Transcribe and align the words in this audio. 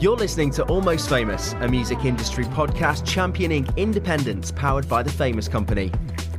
You're 0.00 0.16
listening 0.16 0.50
to 0.52 0.64
Almost 0.64 1.10
Famous, 1.10 1.52
a 1.52 1.68
music 1.68 2.06
industry 2.06 2.44
podcast 2.44 3.06
championing 3.06 3.68
independence 3.76 4.50
powered 4.50 4.88
by 4.88 5.02
the 5.02 5.12
Famous 5.12 5.48
Company. 5.48 5.88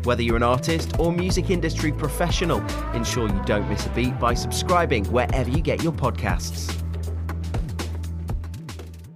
Whether 0.03 0.23
you're 0.23 0.37
an 0.37 0.41
artist 0.41 0.99
or 0.99 1.13
music 1.13 1.51
industry 1.51 1.91
professional, 1.91 2.59
ensure 2.95 3.29
you 3.29 3.43
don't 3.45 3.69
miss 3.69 3.85
a 3.85 3.89
beat 3.89 4.19
by 4.19 4.33
subscribing 4.33 5.05
wherever 5.11 5.49
you 5.49 5.61
get 5.61 5.83
your 5.83 5.93
podcasts. 5.93 6.75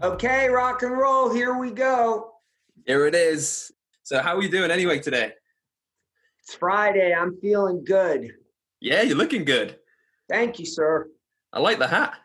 Okay, 0.03 0.47
rock 0.47 0.83
and 0.83 0.95
roll, 0.95 1.33
here 1.33 1.57
we 1.57 1.71
go. 1.71 2.33
Here 2.85 3.07
it 3.07 3.15
is. 3.15 3.71
So, 4.03 4.21
how 4.21 4.37
are 4.37 4.43
you 4.43 4.51
doing 4.51 4.69
anyway 4.69 4.99
today? 4.99 5.31
It's 6.43 6.53
Friday. 6.53 7.15
I'm 7.15 7.35
feeling 7.41 7.83
good. 7.83 8.31
Yeah, 8.79 9.01
you're 9.01 9.17
looking 9.17 9.43
good. 9.43 9.79
Thank 10.29 10.59
you, 10.59 10.65
sir. 10.65 11.09
I 11.53 11.59
like 11.59 11.79
the 11.79 11.87
hat. 11.87 12.15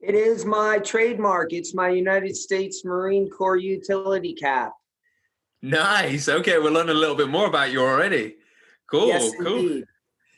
It 0.00 0.14
is 0.16 0.44
my 0.44 0.78
trademark. 0.78 1.52
It's 1.52 1.74
my 1.74 1.88
United 1.88 2.36
States 2.36 2.84
Marine 2.84 3.30
Corps 3.30 3.56
utility 3.56 4.34
cap. 4.34 4.72
Nice. 5.62 6.28
Okay, 6.28 6.58
we're 6.58 6.70
learning 6.70 6.96
a 6.96 6.98
little 6.98 7.14
bit 7.14 7.28
more 7.28 7.46
about 7.46 7.70
you 7.70 7.80
already. 7.80 8.36
Cool, 8.90 9.08
yes, 9.08 9.30
cool. 9.40 9.58
indeed. 9.58 9.84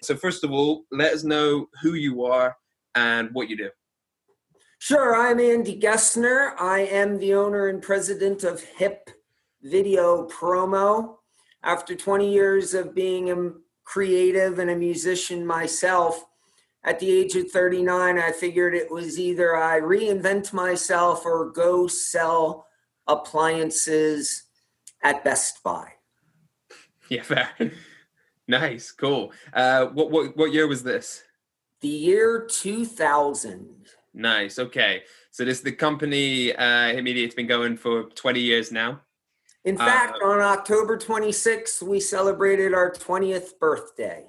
So, 0.03 0.17
first 0.17 0.45
of 0.45 0.53
all, 0.53 0.85
let 0.93 1.15
us 1.15 1.25
know 1.25 1.69
who 1.81 1.95
you 1.95 2.25
are 2.27 2.55
and 2.95 3.31
what 3.33 3.49
you 3.49 3.57
do. 3.57 3.71
Sure, 4.79 5.17
I'm 5.17 5.41
Andy 5.41 5.81
Gesner. 5.81 6.53
I 6.61 6.81
am 6.81 7.19
the 7.19 7.33
owner 7.33 7.69
and 7.69 7.81
president 7.81 8.45
of 8.45 8.63
HIP 8.63 9.09
Video 9.63 10.29
Promo. 10.29 11.17
After 11.63 11.95
20 11.95 12.31
years 12.31 12.75
of 12.75 12.95
being 12.95 13.31
a 13.31 13.53
creative 13.85 14.59
and 14.59 14.69
a 14.69 14.77
musician 14.77 15.47
myself, 15.47 16.27
at 16.85 17.01
the 17.01 17.11
age 17.11 17.35
of 17.35 17.51
39, 17.51 18.19
I 18.19 18.31
figured 18.33 18.75
it 18.75 18.91
was 18.91 19.19
either 19.19 19.57
I 19.57 19.81
reinvent 19.81 20.53
myself 20.53 21.25
or 21.25 21.51
go 21.51 21.87
sell 21.87 22.67
appliances 23.07 24.45
at 25.03 25.25
Best 25.25 25.63
Buy. 25.63 25.93
Yeah, 27.09 27.23
fair. 27.23 27.49
nice, 28.49 28.91
cool. 28.93 29.33
Uh, 29.53 29.87
what 29.87 30.11
what 30.11 30.37
what 30.37 30.53
year 30.53 30.67
was 30.67 30.83
this? 30.83 31.23
The 31.81 31.89
year 31.89 32.47
2000. 32.51 33.69
Nice. 34.15 34.59
Okay. 34.59 35.03
So 35.31 35.45
this 35.45 35.61
the 35.61 35.73
company 35.73 36.55
uh 36.55 36.89
immediately 36.89 37.25
it's 37.25 37.35
been 37.35 37.47
going 37.47 37.77
for 37.77 38.05
20 38.05 38.41
years 38.41 38.73
now. 38.73 39.01
In 39.65 39.79
Uh, 39.81 39.85
fact, 39.85 40.19
on 40.23 40.41
October 40.41 40.97
26th, 40.97 41.83
we 41.83 41.99
celebrated 42.01 42.75
our 42.75 42.91
20th 42.93 43.59
birthday. 43.59 44.25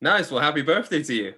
Nice. 0.00 0.30
Well, 0.30 0.40
happy 0.40 0.62
birthday 0.62 1.02
to 1.02 1.14
you. 1.14 1.34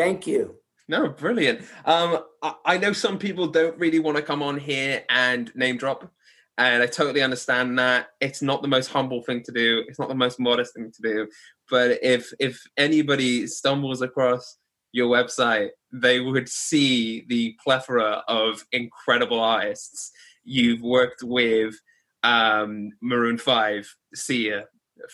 Thank 0.00 0.26
you. 0.26 0.54
No, 0.88 1.10
brilliant. 1.10 1.60
Um, 1.84 2.24
I, 2.42 2.54
I 2.64 2.78
know 2.78 2.94
some 2.94 3.18
people 3.18 3.48
don't 3.48 3.78
really 3.78 3.98
want 3.98 4.16
to 4.16 4.22
come 4.22 4.42
on 4.42 4.58
here 4.58 5.04
and 5.10 5.54
name 5.54 5.76
drop, 5.76 6.10
and 6.56 6.82
I 6.82 6.86
totally 6.86 7.20
understand 7.20 7.78
that. 7.78 8.06
It's 8.18 8.40
not 8.40 8.62
the 8.62 8.68
most 8.68 8.86
humble 8.86 9.22
thing 9.22 9.42
to 9.42 9.52
do. 9.52 9.84
It's 9.86 9.98
not 9.98 10.08
the 10.08 10.14
most 10.14 10.40
modest 10.40 10.72
thing 10.72 10.90
to 10.90 11.02
do. 11.02 11.28
But 11.68 11.98
if 12.02 12.32
if 12.40 12.62
anybody 12.78 13.46
stumbles 13.46 14.00
across 14.00 14.56
your 14.92 15.08
website, 15.08 15.68
they 15.92 16.18
would 16.18 16.48
see 16.48 17.26
the 17.28 17.54
plethora 17.62 18.22
of 18.26 18.64
incredible 18.72 19.38
artists 19.38 20.12
you've 20.44 20.80
worked 20.80 21.22
with. 21.22 21.74
Um, 22.22 22.92
Maroon 23.02 23.36
Five, 23.36 23.86
Sia, 24.14 24.64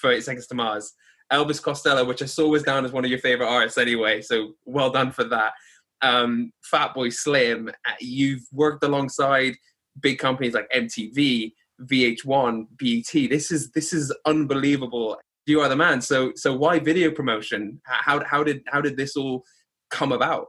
Thirty 0.00 0.20
Seconds 0.20 0.46
to 0.46 0.54
Mars, 0.54 0.92
Elvis 1.32 1.62
Costello, 1.62 2.04
which 2.04 2.22
I 2.22 2.26
saw 2.26 2.48
was 2.48 2.62
down 2.62 2.84
as 2.84 2.92
one 2.92 3.04
of 3.04 3.10
your 3.10 3.20
favorite 3.20 3.48
artists 3.48 3.78
anyway. 3.78 4.22
So 4.22 4.52
well 4.64 4.90
done 4.90 5.10
for 5.10 5.24
that. 5.24 5.52
Um, 6.02 6.52
Fatboy 6.72 7.12
Slim, 7.12 7.68
uh, 7.68 7.92
you've 8.00 8.44
worked 8.52 8.84
alongside 8.84 9.54
big 10.00 10.18
companies 10.18 10.54
like 10.54 10.70
MTV, 10.70 11.52
VH1, 11.82 12.66
BET. 12.78 13.30
This 13.30 13.50
is 13.50 13.70
this 13.72 13.92
is 13.92 14.14
unbelievable. 14.24 15.18
You 15.46 15.60
are 15.60 15.68
the 15.68 15.76
man. 15.76 16.00
So 16.00 16.32
so 16.36 16.54
why 16.54 16.78
video 16.78 17.10
promotion? 17.10 17.80
How 17.84 18.22
how 18.24 18.44
did 18.44 18.62
how 18.66 18.80
did 18.80 18.96
this 18.96 19.16
all 19.16 19.44
come 19.90 20.12
about? 20.12 20.48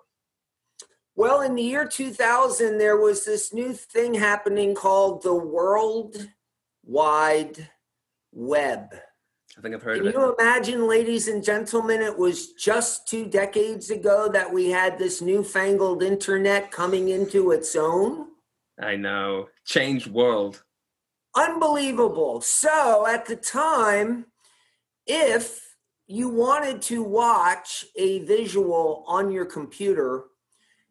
Well, 1.16 1.42
in 1.42 1.56
the 1.56 1.64
year 1.64 1.88
2000, 1.88 2.78
there 2.78 2.98
was 2.98 3.26
this 3.26 3.52
new 3.52 3.74
thing 3.74 4.14
happening 4.14 4.76
called 4.76 5.24
the 5.24 5.34
World 5.34 6.30
Wide 6.84 7.72
Web. 8.32 8.94
I 9.58 9.62
think 9.62 9.74
I've 9.74 9.82
heard 9.82 9.98
Can 9.98 10.08
of 10.08 10.14
it. 10.14 10.18
you 10.18 10.36
imagine, 10.38 10.88
ladies 10.88 11.28
and 11.28 11.44
gentlemen, 11.44 12.02
it 12.02 12.16
was 12.16 12.54
just 12.54 13.08
two 13.08 13.26
decades 13.26 13.90
ago 13.90 14.30
that 14.32 14.54
we 14.54 14.70
had 14.70 15.00
this 15.00 15.20
newfangled 15.20 16.04
internet 16.04 16.70
coming 16.70 17.10
into 17.10 17.52
its 17.52 17.76
own? 17.76 18.28
I 18.80 18.96
know. 18.96 19.48
Changed 19.66 20.12
world. 20.12 20.64
Unbelievable. 21.36 22.40
So 22.42 23.08
at 23.08 23.26
the 23.26 23.36
time, 23.36 24.28
if 25.08 25.60
you 26.06 26.30
wanted 26.30 26.80
to 26.84 27.02
watch 27.02 27.84
a 27.96 28.20
visual 28.26 29.04
on 29.08 29.32
your 29.32 29.46
computer, 29.46 30.26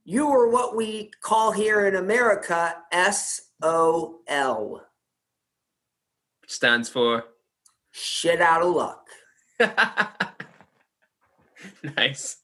you 0.05 0.29
were 0.29 0.49
what 0.51 0.75
we 0.75 1.13
call 1.21 1.53
here 1.53 1.87
in 1.87 1.95
America 1.95 2.77
SOL. 2.93 4.83
Stands 6.49 6.89
for 6.89 7.25
Shit 7.99 8.43
out 8.43 8.61
of 8.61 8.75
luck. 8.75 9.09
nice. 11.97 12.37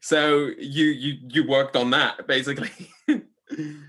So 0.00 0.50
you 0.58 0.86
you 0.86 1.18
you 1.28 1.46
worked 1.46 1.76
on 1.76 1.90
that 1.90 2.26
basically. 2.26 2.70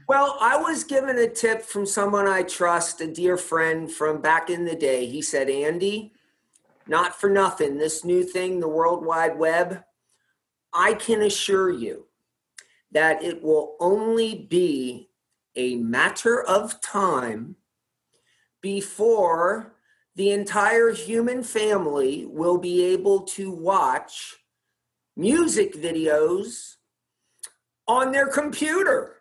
Well, 0.08 0.38
I 0.42 0.58
was 0.58 0.84
given 0.84 1.20
a 1.20 1.30
tip 1.30 1.62
from 1.62 1.86
someone 1.86 2.28
I 2.28 2.42
trust, 2.42 3.00
a 3.00 3.06
dear 3.06 3.38
friend 3.38 3.92
from 3.92 4.20
back 4.20 4.50
in 4.50 4.66
the 4.66 4.76
day. 4.76 5.06
He 5.06 5.22
said, 5.22 5.52
Andy, 5.52 6.14
not 6.88 7.14
for 7.14 7.30
nothing, 7.30 7.78
this 7.78 8.04
new 8.04 8.24
thing, 8.24 8.60
the 8.60 8.68
World 8.68 9.06
Wide 9.06 9.38
Web, 9.38 9.84
I 10.74 10.96
can 10.96 11.22
assure 11.22 11.70
you 11.70 12.08
that 12.92 13.24
it 13.24 13.44
will 13.44 13.76
only 13.80 14.48
be 14.50 15.10
a 15.56 15.76
matter 15.76 16.42
of 16.42 16.82
time 16.82 17.56
before 18.62 19.71
the 20.16 20.32
entire 20.32 20.92
human 20.92 21.44
family 21.44 22.26
will 22.26 22.58
be 22.58 22.84
able 22.86 23.22
to 23.22 23.52
watch 23.52 24.36
music 25.16 25.76
videos 25.76 26.76
on 27.88 28.12
their 28.12 28.28
computer. 28.28 29.18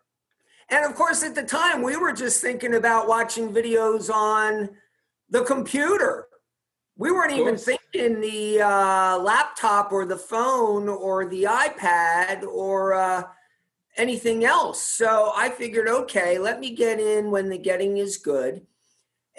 And 0.68 0.84
of 0.84 0.94
course, 0.94 1.22
at 1.22 1.34
the 1.34 1.42
time, 1.42 1.82
we 1.82 1.96
were 1.96 2.12
just 2.12 2.40
thinking 2.40 2.74
about 2.74 3.08
watching 3.08 3.52
videos 3.52 4.08
on 4.08 4.70
the 5.28 5.42
computer. 5.42 6.26
We 6.96 7.10
weren't 7.10 7.32
even 7.32 7.56
thinking 7.56 8.20
the 8.20 8.60
uh, 8.60 9.18
laptop 9.18 9.90
or 9.90 10.04
the 10.04 10.18
phone 10.18 10.88
or 10.88 11.26
the 11.26 11.44
iPad 11.44 12.42
or 12.44 12.92
uh, 12.94 13.22
anything 13.96 14.44
else. 14.44 14.82
So 14.82 15.32
I 15.34 15.48
figured, 15.48 15.88
okay, 15.88 16.38
let 16.38 16.60
me 16.60 16.74
get 16.74 17.00
in 17.00 17.30
when 17.30 17.48
the 17.48 17.58
getting 17.58 17.96
is 17.96 18.16
good. 18.16 18.66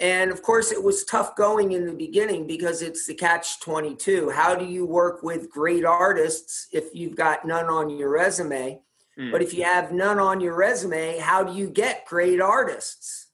And 0.02 0.32
of 0.32 0.42
course, 0.42 0.72
it 0.72 0.82
was 0.82 1.04
tough 1.04 1.36
going 1.36 1.72
in 1.72 1.86
the 1.86 1.92
beginning 1.92 2.48
because 2.48 2.82
it's 2.82 3.06
the 3.06 3.14
catch 3.14 3.60
22. 3.60 4.30
How 4.30 4.56
do 4.56 4.64
you 4.64 4.84
work 4.84 5.22
with 5.22 5.48
great 5.48 5.84
artists 5.84 6.66
if 6.72 6.86
you've 6.92 7.14
got 7.14 7.46
none 7.46 7.66
on 7.66 7.88
your 7.88 8.10
resume? 8.10 8.80
Mm. 9.16 9.30
But 9.30 9.42
if 9.42 9.54
you 9.54 9.62
have 9.62 9.92
none 9.92 10.18
on 10.18 10.40
your 10.40 10.56
resume, 10.56 11.18
how 11.18 11.44
do 11.44 11.54
you 11.54 11.70
get 11.70 12.04
great 12.04 12.40
artists? 12.40 13.28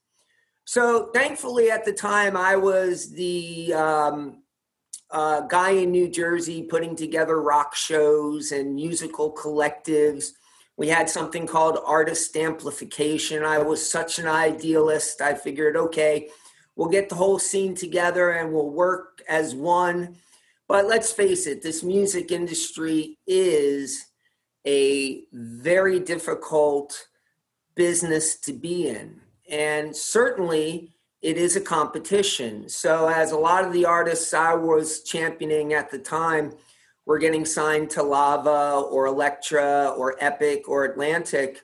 So 0.66 1.10
thankfully, 1.14 1.70
at 1.70 1.86
the 1.86 1.92
time, 1.94 2.36
I 2.36 2.56
was 2.56 3.12
the 3.12 3.72
um, 3.72 4.42
uh, 5.10 5.40
guy 5.46 5.70
in 5.70 5.90
New 5.90 6.06
Jersey 6.10 6.64
putting 6.64 6.94
together 6.94 7.40
rock 7.40 7.74
shows 7.74 8.52
and 8.52 8.74
musical 8.74 9.32
collectives. 9.32 10.32
We 10.76 10.88
had 10.88 11.08
something 11.08 11.46
called 11.46 11.78
artist 11.82 12.36
amplification. 12.36 13.42
I 13.42 13.56
was 13.56 13.90
such 13.90 14.18
an 14.18 14.28
idealist. 14.28 15.22
I 15.22 15.32
figured, 15.32 15.74
okay, 15.74 16.28
we'll 16.78 16.88
get 16.88 17.08
the 17.08 17.14
whole 17.16 17.40
scene 17.40 17.74
together 17.74 18.30
and 18.30 18.52
we'll 18.52 18.70
work 18.70 19.20
as 19.28 19.54
one. 19.54 20.16
But 20.68 20.86
let's 20.86 21.12
face 21.12 21.46
it, 21.46 21.60
this 21.60 21.82
music 21.82 22.30
industry 22.30 23.18
is 23.26 24.06
a 24.64 25.24
very 25.32 25.98
difficult 25.98 27.08
business 27.74 28.36
to 28.36 28.52
be 28.52 28.88
in. 28.88 29.20
And 29.50 29.94
certainly 29.94 30.92
it 31.20 31.36
is 31.36 31.56
a 31.56 31.60
competition. 31.60 32.68
So, 32.68 33.08
as 33.08 33.32
a 33.32 33.36
lot 33.36 33.64
of 33.64 33.72
the 33.72 33.84
artists 33.84 34.32
I 34.32 34.54
was 34.54 35.02
championing 35.02 35.72
at 35.72 35.90
the 35.90 35.98
time 35.98 36.52
were 37.06 37.18
getting 37.18 37.44
signed 37.44 37.90
to 37.90 38.02
Lava 38.04 38.84
or 38.88 39.06
Elektra 39.06 39.94
or 39.96 40.16
Epic 40.20 40.68
or 40.68 40.84
Atlantic, 40.84 41.62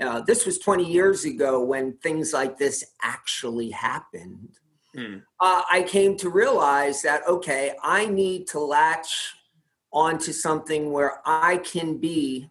uh, 0.00 0.20
this 0.20 0.44
was 0.44 0.58
20 0.58 0.84
years 0.84 1.24
ago 1.24 1.62
when 1.62 1.96
things 1.98 2.32
like 2.32 2.58
this 2.58 2.84
actually 3.02 3.70
happened. 3.70 4.58
Hmm. 4.94 5.18
Uh, 5.40 5.62
I 5.70 5.82
came 5.82 6.16
to 6.18 6.30
realize 6.30 7.02
that, 7.02 7.26
okay, 7.26 7.72
I 7.82 8.06
need 8.06 8.46
to 8.48 8.60
latch 8.60 9.34
onto 9.92 10.32
something 10.32 10.92
where 10.92 11.20
I 11.24 11.58
can 11.58 11.98
be 11.98 12.50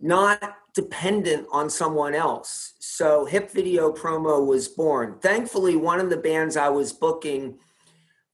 not 0.00 0.56
dependent 0.74 1.46
on 1.52 1.70
someone 1.70 2.14
else. 2.14 2.74
So 2.78 3.24
Hip 3.24 3.50
Video 3.52 3.92
Promo 3.92 4.44
was 4.44 4.68
born. 4.68 5.18
Thankfully, 5.20 5.76
one 5.76 6.00
of 6.00 6.10
the 6.10 6.16
bands 6.16 6.56
I 6.56 6.68
was 6.68 6.92
booking, 6.92 7.58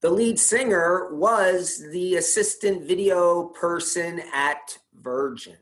the 0.01 0.09
lead 0.09 0.39
singer 0.39 1.13
was 1.13 1.81
the 1.91 2.15
assistant 2.15 2.83
video 2.83 3.45
person 3.45 4.21
at 4.33 4.77
Virgin. 4.95 5.57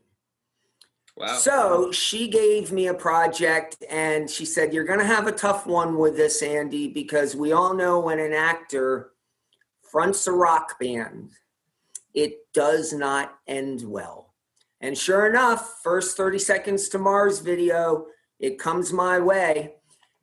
So 1.28 1.92
she 1.92 2.30
gave 2.30 2.72
me 2.72 2.88
a 2.88 2.94
project 2.94 3.84
and 3.90 4.30
she 4.30 4.46
said, 4.46 4.74
You're 4.74 4.86
going 4.86 5.00
to 5.00 5.06
have 5.06 5.28
a 5.28 5.34
tough 5.34 5.68
one 5.68 5.98
with 5.98 6.16
this, 6.16 6.42
Andy, 6.42 6.88
because 6.88 7.36
we 7.36 7.52
all 7.52 7.74
know 7.74 8.00
when 8.00 8.20
an 8.20 8.34
actor 8.34 9.12
fronts 9.82 10.28
a 10.28 10.32
rock 10.32 10.80
band, 10.80 11.32
it 12.14 12.52
does 12.54 12.94
not 12.94 13.38
end 13.48 13.84
well. 13.86 14.34
And 14.82 14.98
sure 14.98 15.28
enough, 15.28 15.82
first 15.84 16.16
30 16.16 16.40
seconds 16.40 16.88
to 16.90 17.00
Mars 17.00 17.40
video, 17.40 18.06
it 18.40 18.58
comes 18.58 18.94
my 18.94 19.20
way. 19.20 19.74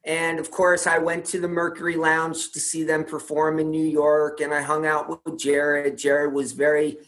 And 0.04 0.38
of 0.38 0.50
course, 0.50 0.86
I 0.86 0.98
went 0.98 1.24
to 1.26 1.40
the 1.40 1.48
Mercury 1.48 1.96
Lounge 1.96 2.52
to 2.52 2.60
see 2.60 2.84
them 2.84 3.04
perform 3.04 3.58
in 3.58 3.70
New 3.70 3.84
York 3.84 4.40
and 4.40 4.54
I 4.54 4.62
hung 4.62 4.86
out 4.86 5.26
with 5.26 5.38
Jared. 5.38 5.98
Jared 5.98 6.32
was 6.32 6.52
very 6.52 6.98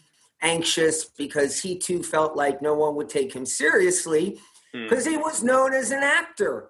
anxious 0.41 1.05
because 1.05 1.61
he 1.61 1.77
too 1.77 2.03
felt 2.03 2.35
like 2.35 2.61
no 2.61 2.73
one 2.73 2.95
would 2.95 3.09
take 3.09 3.33
him 3.33 3.45
seriously 3.45 4.39
because 4.71 5.05
mm. 5.05 5.11
he 5.11 5.17
was 5.17 5.43
known 5.43 5.73
as 5.73 5.91
an 5.91 6.03
actor. 6.03 6.69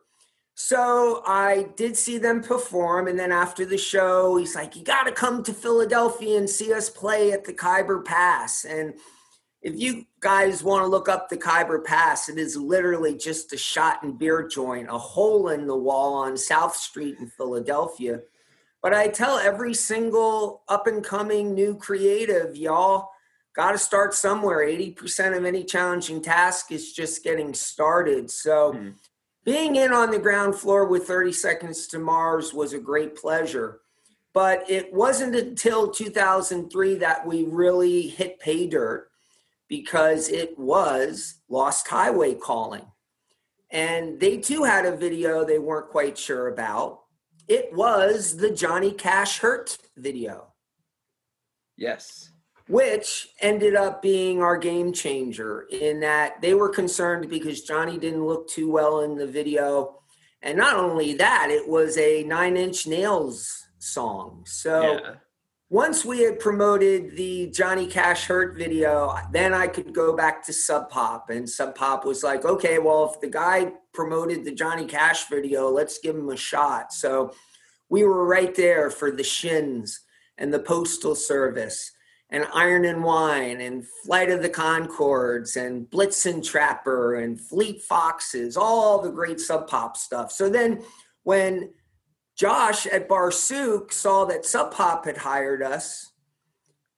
So 0.55 1.23
I 1.25 1.69
did 1.77 1.95
see 1.95 2.17
them 2.17 2.43
perform, 2.43 3.07
and 3.07 3.17
then 3.17 3.31
after 3.31 3.65
the 3.65 3.77
show, 3.77 4.35
he's 4.35 4.55
like, 4.55 4.75
"You 4.75 4.83
got 4.83 5.03
to 5.03 5.11
come 5.13 5.41
to 5.43 5.53
Philadelphia 5.53 6.37
and 6.37 6.49
see 6.49 6.73
us 6.73 6.89
play 6.89 7.31
at 7.31 7.45
the 7.45 7.53
Khyber 7.53 8.01
Pass." 8.01 8.65
And 8.65 8.95
if 9.61 9.79
you 9.79 10.05
guys 10.19 10.61
want 10.61 10.83
to 10.83 10.87
look 10.87 11.07
up 11.07 11.29
the 11.29 11.37
Khyber 11.37 11.79
Pass, 11.79 12.27
it 12.27 12.37
is 12.37 12.57
literally 12.57 13.15
just 13.15 13.53
a 13.53 13.57
shot 13.57 14.03
and 14.03 14.19
beer 14.19 14.45
joint, 14.45 14.89
a 14.89 14.97
hole 14.97 15.47
in 15.47 15.65
the 15.65 15.77
wall 15.77 16.13
on 16.13 16.35
South 16.35 16.75
Street 16.75 17.15
in 17.19 17.27
Philadelphia. 17.27 18.19
But 18.81 18.93
I 18.93 19.07
tell 19.07 19.37
every 19.37 19.73
single 19.73 20.63
up 20.67 20.87
and 20.87 21.01
coming 21.03 21.53
new 21.53 21.75
creative, 21.75 22.57
y'all 22.57 23.11
got 23.59 23.73
to 23.73 23.77
start 23.77 24.13
somewhere. 24.13 24.59
80% 24.59 25.37
of 25.37 25.43
any 25.43 25.65
challenging 25.65 26.21
task 26.21 26.71
is 26.71 26.93
just 26.93 27.25
getting 27.25 27.53
started. 27.53 28.31
So, 28.31 28.71
mm. 28.71 28.93
being 29.43 29.75
in 29.75 29.91
on 29.91 30.11
the 30.11 30.17
ground 30.17 30.55
floor 30.55 30.85
with 30.85 31.05
30 31.05 31.33
Seconds 31.33 31.85
to 31.87 31.99
Mars 31.99 32.53
was 32.53 32.71
a 32.71 32.79
great 32.79 33.17
pleasure. 33.17 33.81
But 34.33 34.63
it 34.69 34.93
wasn't 34.93 35.35
until 35.35 35.91
2003 35.91 36.95
that 36.99 37.27
we 37.27 37.43
really 37.43 38.07
hit 38.07 38.39
pay 38.39 38.65
dirt 38.65 39.09
because 39.67 40.29
it 40.29 40.57
was 40.57 41.41
Lost 41.49 41.85
Highway 41.85 42.35
Calling. 42.35 42.85
And 43.71 44.21
they 44.21 44.37
too 44.37 44.63
had 44.63 44.85
a 44.85 44.95
video 44.95 45.43
they 45.43 45.59
weren't 45.59 45.89
quite 45.89 46.17
sure 46.17 46.47
about. 46.47 47.01
It 47.49 47.73
was 47.73 48.37
the 48.37 48.51
Johnny 48.51 48.93
Cash 48.93 49.39
Hurt 49.39 49.77
video. 49.97 50.53
Yes 51.75 52.29
which 52.69 53.29
ended 53.41 53.75
up 53.75 53.99
being 53.99 54.43
our 54.43 54.55
game 54.55 54.93
changer 54.93 55.65
in 55.71 55.99
that 56.01 56.39
they 56.39 56.53
were 56.53 56.69
concerned 56.69 57.27
because 57.27 57.63
Johnny 57.63 57.97
didn't 57.97 58.25
look 58.25 58.47
too 58.47 58.71
well 58.71 59.01
in 59.01 59.15
the 59.15 59.25
video. 59.25 60.01
And 60.43 60.55
not 60.55 60.75
only 60.75 61.15
that, 61.15 61.49
it 61.49 61.67
was 61.67 61.97
a 61.97 62.23
Nine 62.23 62.55
Inch 62.55 62.85
Nails 62.85 63.67
song. 63.79 64.43
So 64.45 64.81
yeah. 64.83 65.15
once 65.71 66.05
we 66.05 66.19
had 66.19 66.39
promoted 66.39 67.17
the 67.17 67.47
Johnny 67.47 67.87
Cash 67.87 68.25
Hurt 68.25 68.55
video, 68.55 69.17
then 69.31 69.51
I 69.51 69.65
could 69.65 69.91
go 69.91 70.15
back 70.15 70.45
to 70.45 70.53
Sub 70.53 70.91
Pop. 70.91 71.31
And 71.31 71.49
Sub 71.49 71.73
Pop 71.73 72.05
was 72.05 72.21
like, 72.21 72.45
okay, 72.45 72.77
well, 72.77 73.11
if 73.11 73.19
the 73.19 73.31
guy 73.31 73.71
promoted 73.95 74.45
the 74.45 74.53
Johnny 74.53 74.85
Cash 74.85 75.27
video, 75.27 75.69
let's 75.69 75.97
give 75.97 76.15
him 76.15 76.29
a 76.29 76.37
shot. 76.37 76.93
So 76.93 77.33
we 77.89 78.03
were 78.03 78.27
right 78.27 78.53
there 78.53 78.91
for 78.91 79.09
the 79.09 79.23
Shins 79.23 80.01
and 80.37 80.53
the 80.53 80.59
Postal 80.59 81.15
Service 81.15 81.93
and 82.31 82.45
Iron 82.53 82.85
and 82.85 83.03
Wine 83.03 83.59
and 83.59 83.85
Flight 84.03 84.29
of 84.29 84.41
the 84.41 84.49
Conchords 84.49 85.55
and 85.55 85.89
Blitzen 85.89 86.45
Trapper 86.45 87.15
and 87.15 87.39
Fleet 87.39 87.81
Foxes, 87.81 88.55
all 88.55 89.01
the 89.01 89.11
great 89.11 89.39
sub 89.39 89.67
pop 89.67 89.97
stuff. 89.97 90.31
So 90.31 90.49
then 90.49 90.83
when 91.23 91.71
Josh 92.37 92.85
at 92.85 93.09
Barsuk 93.09 93.91
saw 93.91 94.25
that 94.25 94.45
Sub 94.45 94.73
Pop 94.73 95.05
had 95.05 95.17
hired 95.17 95.61
us, 95.61 96.11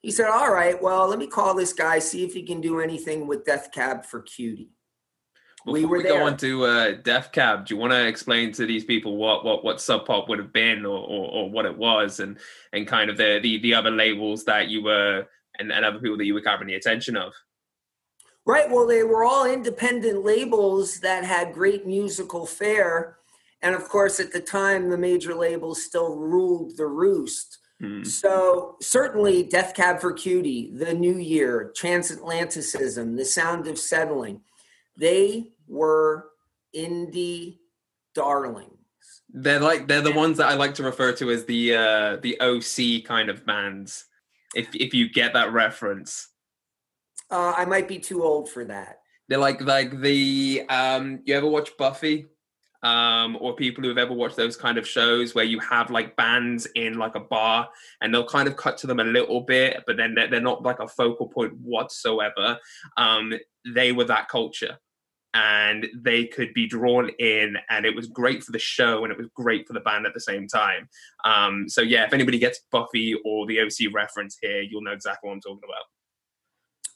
he 0.02 0.12
said, 0.12 0.28
All 0.28 0.52
right, 0.52 0.82
well, 0.82 1.08
let 1.08 1.20
me 1.20 1.28
call 1.28 1.56
this 1.56 1.74
guy, 1.74 2.00
see 2.00 2.24
if 2.24 2.34
he 2.34 2.44
can 2.44 2.62
do 2.62 2.80
anything 2.80 3.28
with 3.28 3.46
Death 3.46 3.72
Cab 3.72 4.06
for 4.06 4.22
Cutie. 4.22 4.72
Before 5.66 5.74
we, 5.74 5.86
were 5.86 5.98
we 5.98 6.04
go 6.04 6.24
on 6.24 6.38
to 6.38 6.66
uh, 6.66 6.92
Death 7.04 7.32
Cab, 7.32 7.68
do 7.68 7.76
you 7.76 7.80
want 7.80 7.94
to 7.94 8.08
explain 8.08 8.52
to 8.54 8.66
these 8.66 8.84
people 8.84 9.18
what 9.18 9.46
what 9.46 9.64
what 9.64 9.80
Sub 9.80 10.08
Pop 10.08 10.28
would 10.28 10.40
have 10.40 10.52
been, 10.52 10.86
or, 10.86 10.98
or, 10.98 11.30
or 11.32 11.50
what 11.52 11.66
it 11.66 11.78
was, 11.78 12.20
and 12.20 12.38
and 12.74 12.88
kind 12.88 13.12
of 13.12 13.18
the 13.18 13.40
the, 13.44 13.60
the 13.60 13.76
other 13.76 13.92
labels 13.92 14.44
that 14.46 14.70
you 14.70 14.84
were 14.84 15.28
and, 15.60 15.72
and 15.72 15.86
other 15.86 16.00
people 16.00 16.18
that 16.18 16.26
you 16.26 16.34
were 16.34 16.42
covering 16.42 16.68
the 16.68 16.76
attention 16.76 17.16
of? 17.16 17.34
Right. 18.44 18.72
Well, 18.72 18.88
they 18.88 19.04
were 19.04 19.24
all 19.24 19.46
independent 19.46 20.26
labels 20.26 21.00
that 21.02 21.24
had 21.24 21.54
great 21.54 21.86
musical 21.86 22.48
fare, 22.48 23.18
and 23.62 23.76
of 23.76 23.88
course, 23.88 24.20
at 24.20 24.34
the 24.34 24.42
time, 24.42 24.90
the 24.90 24.98
major 24.98 25.36
labels 25.36 25.84
still 25.84 26.16
ruled 26.16 26.76
the 26.76 26.88
roost. 26.88 27.60
Mm. 27.80 28.06
So 28.06 28.78
certainly, 28.82 29.44
Death 29.44 29.76
Cab 29.76 30.00
for 30.00 30.12
Cutie, 30.12 30.72
The 30.74 30.94
New 30.96 31.20
Year, 31.20 31.72
Transatlanticism, 31.78 33.16
The 33.16 33.26
Sound 33.26 33.68
of 33.68 33.78
Settling 33.78 34.42
they 34.98 35.51
were 35.72 36.26
indie 36.76 37.58
darlings. 38.14 38.78
They're 39.30 39.60
like 39.60 39.88
they're 39.88 40.02
the 40.02 40.12
ones 40.12 40.38
that 40.38 40.48
I 40.48 40.56
like 40.56 40.76
to 40.76 40.84
refer 40.84 41.14
to 41.14 41.32
as 41.32 41.46
the 41.46 41.76
uh 41.76 42.18
the 42.22 42.40
OC 42.42 43.06
kind 43.06 43.30
of 43.30 43.46
bands. 43.46 44.06
If 44.54 44.76
if 44.76 44.94
you 44.94 45.10
get 45.10 45.34
that 45.34 45.54
reference. 45.54 46.28
Uh, 47.30 47.54
I 47.56 47.64
might 47.64 47.88
be 47.88 47.98
too 47.98 48.24
old 48.24 48.50
for 48.50 48.66
that. 48.66 48.98
They're 49.30 49.38
like 49.38 49.62
like 49.62 50.02
the 50.02 50.64
um 50.70 51.22
you 51.26 51.36
ever 51.36 51.48
watch 51.48 51.76
Buffy? 51.78 52.28
um, 52.84 53.38
or 53.40 53.56
people 53.56 53.84
who 53.84 53.90
have 53.90 53.98
ever 53.98 54.14
watched 54.14 54.36
those 54.36 54.58
kind 54.58 54.78
of 54.78 54.88
shows 54.88 55.36
where 55.36 55.46
you 55.46 55.60
have 55.60 55.92
like 55.92 56.16
bands 56.16 56.66
in 56.76 56.98
like 56.98 57.16
a 57.16 57.20
bar 57.20 57.70
and 58.02 58.14
they'll 58.14 58.26
kind 58.26 58.48
of 58.48 58.56
cut 58.56 58.78
to 58.80 58.88
them 58.88 59.00
a 59.00 59.04
little 59.04 59.42
bit, 59.42 59.84
but 59.86 59.98
then 59.98 60.16
they're, 60.16 60.28
they're 60.28 60.42
not 60.42 60.64
like 60.64 60.80
a 60.80 60.88
focal 60.88 61.28
point 61.28 61.54
whatsoever. 61.62 62.58
Um, 62.98 63.34
they 63.66 63.92
were 63.92 64.06
that 64.06 64.30
culture 64.30 64.80
and 65.34 65.88
they 65.96 66.26
could 66.26 66.54
be 66.54 66.68
drawn 66.68 67.10
in 67.20 67.56
and 67.70 67.86
it 67.86 67.96
was 67.96 68.08
great 68.08 68.44
for 68.44 68.52
the 68.52 68.60
show 68.60 69.04
and 69.04 69.12
it 69.12 69.18
was 69.18 69.28
great 69.36 69.66
for 69.66 69.74
the 69.74 69.80
band 69.80 70.06
at 70.06 70.14
the 70.14 70.20
same 70.20 70.48
time 70.48 70.90
um, 71.26 71.68
so 71.70 71.82
yeah 71.82 72.06
if 72.06 72.14
anybody 72.14 72.38
gets 72.38 72.62
buffy 72.72 73.16
or 73.26 73.46
the 73.46 73.60
oc 73.60 73.94
reference 73.94 74.38
here 74.42 74.62
you'll 74.62 74.82
know 74.82 74.92
exactly 74.92 75.28
what 75.28 75.34
i'm 75.34 75.42
talking 75.42 75.60
about 75.64 75.86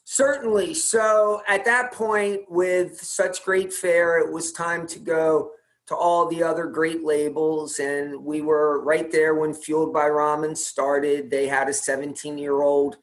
certainly 0.04 0.74
so 0.74 1.42
at 1.48 1.64
that 1.64 1.92
point 1.92 2.40
with 2.48 3.00
such 3.00 3.44
great 3.44 3.72
fare 3.72 4.18
it 4.18 4.32
was 4.32 4.52
time 4.52 4.86
to 4.86 4.98
go 4.98 5.50
to 5.86 5.94
all 5.94 6.26
the 6.26 6.42
other 6.42 6.66
great 6.66 7.04
labels. 7.04 7.78
And 7.78 8.24
we 8.24 8.40
were 8.40 8.82
right 8.82 9.10
there 9.10 9.34
when 9.34 9.54
Fueled 9.54 9.92
by 9.92 10.06
Ramen 10.06 10.56
started. 10.56 11.30
They 11.30 11.46
had 11.46 11.68
a 11.68 11.72
17 11.72 12.38
year 12.38 12.62
old 12.62 12.98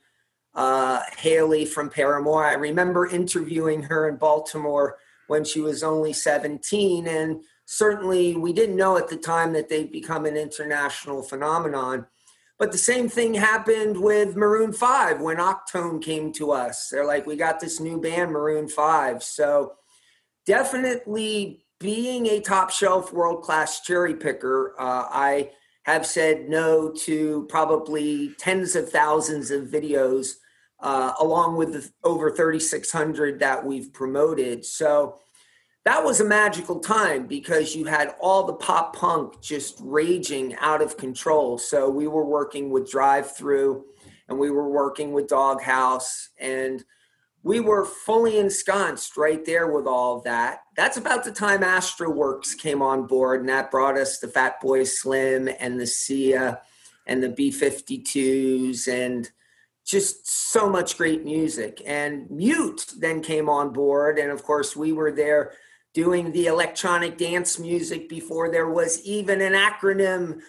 uh, 0.53 1.01
Haley 1.17 1.65
from 1.65 1.89
Paramore. 1.89 2.45
I 2.45 2.53
remember 2.53 3.07
interviewing 3.07 3.83
her 3.83 4.09
in 4.09 4.17
Baltimore 4.17 4.97
when 5.27 5.43
she 5.43 5.61
was 5.61 5.83
only 5.83 6.13
17. 6.13 7.07
And 7.07 7.41
certainly 7.65 8.35
we 8.35 8.53
didn't 8.53 8.75
know 8.75 8.97
at 8.97 9.07
the 9.09 9.17
time 9.17 9.53
that 9.53 9.69
they'd 9.69 9.91
become 9.91 10.25
an 10.25 10.37
international 10.37 11.23
phenomenon. 11.23 12.07
But 12.59 12.71
the 12.71 12.77
same 12.77 13.09
thing 13.09 13.33
happened 13.33 13.99
with 13.99 14.35
Maroon 14.35 14.73
5 14.73 15.21
when 15.21 15.37
Octone 15.37 16.01
came 16.01 16.31
to 16.33 16.51
us. 16.51 16.87
They're 16.89 17.05
like, 17.05 17.25
we 17.25 17.35
got 17.35 17.59
this 17.59 17.79
new 17.79 17.99
band, 17.99 18.31
Maroon 18.31 18.67
5. 18.67 19.23
So 19.23 19.73
definitely 20.45 21.65
being 21.79 22.27
a 22.27 22.39
top 22.39 22.69
shelf 22.69 23.11
world 23.11 23.43
class 23.43 23.81
cherry 23.81 24.15
picker, 24.15 24.75
uh, 24.79 25.07
I 25.09 25.51
have 25.83 26.05
said 26.05 26.47
no 26.47 26.91
to 26.91 27.45
probably 27.49 28.33
tens 28.37 28.75
of 28.75 28.89
thousands 28.89 29.51
of 29.51 29.65
videos, 29.65 30.35
uh, 30.83 31.13
along 31.19 31.55
with 31.55 31.71
the 31.71 31.89
over 32.03 32.29
3,600 32.29 33.39
that 33.39 33.65
we've 33.65 33.91
promoted. 33.93 34.65
So 34.65 35.17
that 35.85 36.03
was 36.03 36.19
a 36.19 36.25
magical 36.25 36.81
time 36.81 37.25
because 37.25 37.73
you 37.73 37.85
had 37.85 38.15
all 38.19 38.43
the 38.43 38.53
pop 38.53 38.95
punk 38.95 39.41
just 39.41 39.79
raging 39.81 40.55
out 40.59 40.81
of 40.81 40.97
control. 40.97 41.57
So 41.57 41.89
we 41.89 42.07
were 42.07 42.25
working 42.25 42.69
with 42.69 42.91
Drive-Thru 42.91 43.85
and 44.27 44.37
we 44.37 44.51
were 44.51 44.69
working 44.69 45.13
with 45.13 45.27
Doghouse 45.27 46.29
and 46.37 46.83
we 47.43 47.61
were 47.61 47.85
fully 47.85 48.37
ensconced 48.37 49.15
right 49.15 49.45
there 49.45 49.67
with 49.67 49.87
all 49.87 50.17
of 50.17 50.23
that. 50.25 50.63
That's 50.75 50.97
about 50.97 51.23
the 51.23 51.31
time 51.31 51.61
Astralwerks 51.61 52.57
came 52.57 52.81
on 52.81 53.05
board, 53.05 53.41
and 53.41 53.49
that 53.49 53.69
brought 53.69 53.97
us 53.97 54.19
the 54.19 54.29
Fat 54.29 54.61
Boy 54.61 54.85
Slim 54.85 55.49
and 55.59 55.77
the 55.77 55.85
Sia 55.85 56.61
and 57.05 57.21
the 57.21 57.27
B 57.27 57.51
52s 57.51 58.87
and 58.87 59.29
just 59.85 60.51
so 60.51 60.69
much 60.69 60.97
great 60.97 61.23
music. 61.23 61.81
And 61.85 62.29
Mute 62.29 62.93
then 62.99 63.21
came 63.21 63.49
on 63.49 63.73
board. 63.73 64.17
And 64.17 64.31
of 64.31 64.43
course, 64.43 64.75
we 64.75 64.93
were 64.93 65.11
there 65.11 65.53
doing 65.93 66.31
the 66.31 66.47
electronic 66.47 67.17
dance 67.17 67.59
music 67.59 68.09
before 68.09 68.49
there 68.49 68.69
was 68.69 69.03
even 69.03 69.41
an 69.41 69.53
acronym 69.53 70.39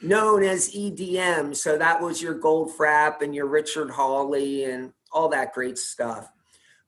known 0.00 0.42
as 0.42 0.74
EDM. 0.74 1.54
So 1.54 1.76
that 1.78 2.00
was 2.00 2.22
your 2.22 2.38
Goldfrapp 2.38 3.22
and 3.22 3.34
your 3.34 3.46
Richard 3.46 3.90
Hawley 3.90 4.64
and 4.64 4.92
all 5.12 5.28
that 5.30 5.52
great 5.52 5.78
stuff. 5.78 6.30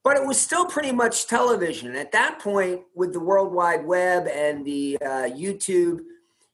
But 0.03 0.17
it 0.17 0.25
was 0.25 0.39
still 0.39 0.65
pretty 0.65 0.91
much 0.91 1.27
television. 1.27 1.95
At 1.95 2.11
that 2.13 2.39
point, 2.39 2.81
with 2.95 3.13
the 3.13 3.19
World 3.19 3.53
Wide 3.53 3.85
Web 3.85 4.27
and 4.27 4.65
the 4.65 4.97
uh, 5.01 5.29
YouTube, 5.29 5.99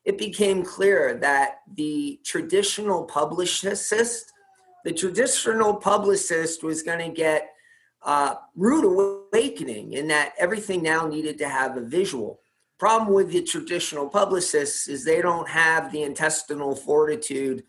it 0.03 0.17
became 0.17 0.63
clear 0.63 1.15
that 1.21 1.61
the 1.75 2.19
traditional 2.23 3.05
publicist, 3.05 4.33
the 4.87 4.93
traditional 4.93 5.75
publicist 5.75 6.63
was 6.63 6.81
going 6.81 6.99
to 6.99 7.13
get 7.13 7.53
uh, 8.03 8.35
rude 8.55 8.85
awakening 8.85 9.91
in 9.91 10.07
that 10.07 10.31
everything 10.39 10.81
now 10.81 11.05
needed 11.05 11.37
to 11.37 11.49
have 11.49 11.75
a 11.75 11.81
visual. 11.81 12.39
Problem 12.79 13.13
with 13.13 13.29
the 13.33 13.43
traditional 13.43 14.07
publicists 14.07 14.87
is 14.87 15.03
they 15.03 15.21
don't 15.21 15.49
have 15.49 15.91
the 15.91 16.03
intestinal 16.03 16.73
fortitude 16.73 17.63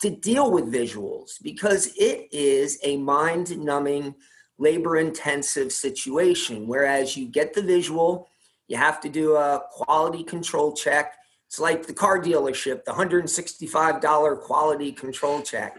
to 0.00 0.08
deal 0.08 0.50
with 0.50 0.72
visuals 0.72 1.32
because 1.42 1.88
it 1.98 2.26
is 2.32 2.78
a 2.84 2.96
mind 2.96 3.58
numbing, 3.58 4.14
labor 4.56 4.96
intensive 4.96 5.72
situation. 5.72 6.66
Whereas 6.66 7.18
you 7.18 7.28
get 7.28 7.52
the 7.52 7.60
visual, 7.60 8.30
you 8.66 8.78
have 8.78 8.98
to 9.00 9.10
do 9.10 9.36
a 9.36 9.60
quality 9.70 10.24
control 10.24 10.72
check 10.72 11.16
it's 11.52 11.60
like 11.60 11.86
the 11.86 11.92
car 11.92 12.18
dealership, 12.18 12.86
the 12.86 12.92
$165 12.92 14.40
quality 14.40 14.90
control 14.90 15.42
check. 15.42 15.76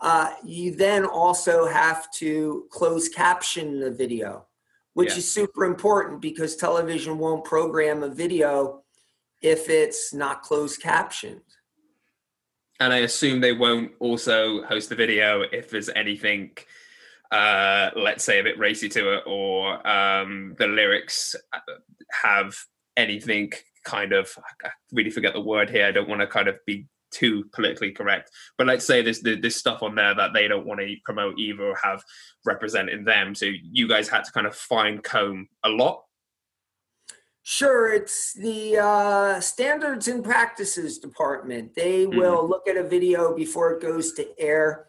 Uh, 0.00 0.32
you 0.44 0.74
then 0.74 1.04
also 1.04 1.66
have 1.66 2.10
to 2.12 2.66
close 2.70 3.08
caption 3.08 3.80
the 3.80 3.90
video, 3.90 4.46
which 4.94 5.10
yeah. 5.10 5.16
is 5.18 5.30
super 5.30 5.64
important 5.64 6.20
because 6.20 6.56
television 6.56 7.18
won't 7.18 7.44
program 7.44 8.02
a 8.02 8.08
video 8.08 8.82
if 9.42 9.68
it's 9.68 10.14
not 10.14 10.42
closed 10.42 10.80
captioned. 10.80 11.40
And 12.78 12.94
I 12.94 12.98
assume 12.98 13.40
they 13.40 13.52
won't 13.52 13.92
also 13.98 14.62
host 14.62 14.88
the 14.88 14.94
video 14.94 15.42
if 15.52 15.68
there's 15.68 15.90
anything, 15.90 16.52
uh, 17.30 17.90
let's 17.94 18.24
say, 18.24 18.40
a 18.40 18.42
bit 18.42 18.58
racy 18.58 18.88
to 18.88 19.18
it, 19.18 19.24
or 19.26 19.86
um, 19.86 20.54
the 20.58 20.66
lyrics 20.66 21.36
have 22.22 22.56
anything 22.96 23.52
kind 23.84 24.12
of 24.12 24.30
I 24.64 24.70
really 24.92 25.10
forget 25.10 25.32
the 25.34 25.40
word 25.40 25.70
here. 25.70 25.86
I 25.86 25.92
don't 25.92 26.08
want 26.08 26.20
to 26.20 26.26
kind 26.26 26.48
of 26.48 26.56
be 26.66 26.86
too 27.10 27.44
politically 27.52 27.92
correct, 27.92 28.30
but 28.56 28.66
let's 28.66 28.86
say 28.86 29.02
there's 29.02 29.20
there's 29.20 29.56
stuff 29.56 29.82
on 29.82 29.94
there 29.94 30.14
that 30.14 30.32
they 30.32 30.48
don't 30.48 30.66
want 30.66 30.80
to 30.80 30.94
promote 31.04 31.38
either 31.38 31.64
or 31.64 31.76
have 31.82 32.02
representing 32.44 33.04
them. 33.04 33.34
So 33.34 33.46
you 33.46 33.88
guys 33.88 34.08
had 34.08 34.24
to 34.24 34.32
kind 34.32 34.46
of 34.46 34.54
fine 34.54 34.98
comb 34.98 35.48
a 35.64 35.68
lot. 35.68 36.04
Sure, 37.42 37.92
it's 37.92 38.34
the 38.34 38.78
uh, 38.78 39.40
standards 39.40 40.08
and 40.08 40.22
practices 40.22 40.98
department. 40.98 41.74
They 41.74 42.04
mm-hmm. 42.04 42.18
will 42.18 42.48
look 42.48 42.68
at 42.68 42.76
a 42.76 42.84
video 42.84 43.34
before 43.34 43.72
it 43.72 43.82
goes 43.82 44.12
to 44.14 44.28
air. 44.38 44.86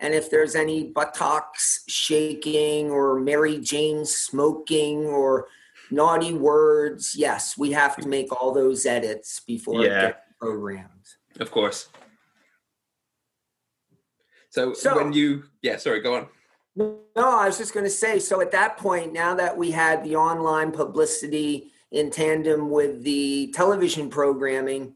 And 0.00 0.12
if 0.12 0.30
there's 0.30 0.56
any 0.56 0.88
buttocks 0.88 1.84
shaking 1.86 2.90
or 2.90 3.20
Mary 3.20 3.58
Jane 3.58 4.04
smoking 4.04 5.06
or 5.06 5.46
naughty 5.92 6.32
words. 6.32 7.14
Yes, 7.14 7.56
we 7.56 7.72
have 7.72 7.96
to 7.96 8.08
make 8.08 8.32
all 8.32 8.52
those 8.52 8.86
edits 8.86 9.40
before 9.40 9.84
yeah. 9.84 9.86
it 9.86 10.00
gets 10.00 10.18
programmed. 10.40 10.88
Of 11.40 11.50
course. 11.50 11.88
So, 14.50 14.74
so 14.74 14.96
when 14.96 15.12
you, 15.12 15.44
yeah, 15.62 15.78
sorry, 15.78 16.00
go 16.00 16.14
on. 16.14 16.28
No, 16.76 17.00
I 17.16 17.46
was 17.46 17.58
just 17.58 17.74
going 17.74 17.84
to 17.84 17.90
say. 17.90 18.18
So 18.18 18.40
at 18.40 18.52
that 18.52 18.76
point, 18.76 19.12
now 19.12 19.34
that 19.34 19.56
we 19.56 19.70
had 19.70 20.04
the 20.04 20.16
online 20.16 20.72
publicity 20.72 21.72
in 21.90 22.10
tandem 22.10 22.70
with 22.70 23.02
the 23.02 23.52
television 23.54 24.10
programming, 24.10 24.94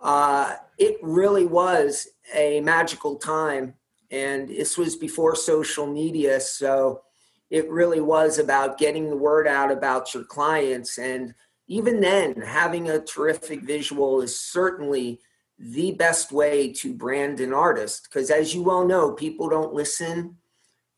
uh, 0.00 0.56
it 0.78 0.98
really 1.02 1.46
was 1.46 2.08
a 2.34 2.60
magical 2.60 3.16
time. 3.16 3.74
And 4.10 4.48
this 4.48 4.78
was 4.78 4.96
before 4.96 5.34
social 5.34 5.86
media, 5.86 6.40
so 6.40 7.02
it 7.50 7.68
really 7.68 8.00
was 8.00 8.38
about 8.38 8.78
getting 8.78 9.10
the 9.10 9.16
word 9.16 9.48
out 9.48 9.72
about 9.72 10.14
your 10.14 10.24
clients. 10.24 10.98
And 10.98 11.34
even 11.66 12.00
then, 12.00 12.40
having 12.40 12.88
a 12.88 13.00
terrific 13.00 13.62
visual 13.62 14.20
is 14.20 14.38
certainly 14.38 15.20
the 15.58 15.92
best 15.92 16.32
way 16.32 16.72
to 16.72 16.92
brand 16.92 17.40
an 17.40 17.52
artist. 17.52 18.04
Because 18.04 18.30
as 18.30 18.54
you 18.54 18.62
well 18.62 18.86
know, 18.86 19.12
people 19.12 19.48
don't 19.48 19.74
listen, 19.74 20.36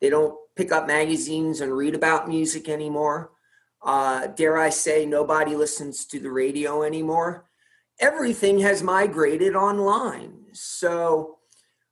they 0.01 0.11
don't 0.11 0.37
pick 0.57 0.73
up 0.73 0.87
magazines 0.87 1.61
and 1.61 1.73
read 1.73 1.95
about 1.95 2.29
music 2.29 2.69
anymore. 2.69 3.31
Uh, 3.83 4.27
dare 4.29 4.59
I 4.59 4.71
say, 4.71 5.07
nobody 5.07 5.55
listens 5.55 6.05
to 6.07 6.19
the 6.19 6.31
radio 6.31 6.83
anymore. 6.83 7.49
Everything 8.01 8.59
has 8.61 8.83
migrated 8.83 9.55
online. 9.55 10.47
So 10.53 11.39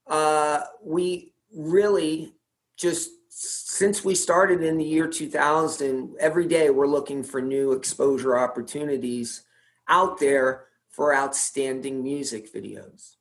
uh, 0.07 0.63
we 0.83 1.33
really 1.55 2.35
just 2.77 3.11
since 3.29 4.03
we 4.03 4.15
started 4.15 4.63
in 4.63 4.79
the 4.79 4.85
year 4.85 5.07
2000, 5.07 6.17
every 6.19 6.47
day 6.47 6.71
we're 6.71 6.87
looking 6.87 7.23
for 7.23 7.43
new 7.43 7.73
exposure 7.73 8.39
opportunities 8.39 9.43
out 9.89 10.19
there 10.19 10.65
for 10.97 11.15
outstanding 11.15 12.03
music 12.03 12.53
videos. 12.53 13.17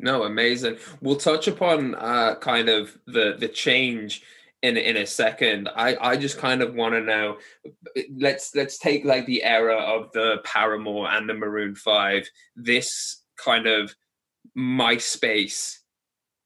No, 0.00 0.24
amazing. 0.24 0.78
We'll 1.02 1.16
touch 1.16 1.46
upon 1.46 1.94
uh, 1.94 2.36
kind 2.36 2.68
of 2.68 2.96
the 3.06 3.36
the 3.38 3.48
change 3.48 4.22
in 4.62 4.76
in 4.76 4.96
a 4.96 5.06
second. 5.06 5.68
I 5.68 5.96
I 6.00 6.16
just 6.16 6.38
kind 6.38 6.62
of 6.62 6.74
want 6.74 6.94
to 6.94 7.00
know. 7.00 7.36
Let's 8.16 8.54
let's 8.54 8.78
take 8.78 9.04
like 9.04 9.26
the 9.26 9.44
era 9.44 9.76
of 9.76 10.10
the 10.12 10.38
Paramore 10.44 11.10
and 11.10 11.28
the 11.28 11.34
Maroon 11.34 11.74
Five. 11.74 12.28
This 12.56 13.22
kind 13.36 13.66
of 13.66 13.94
MySpace 14.56 15.76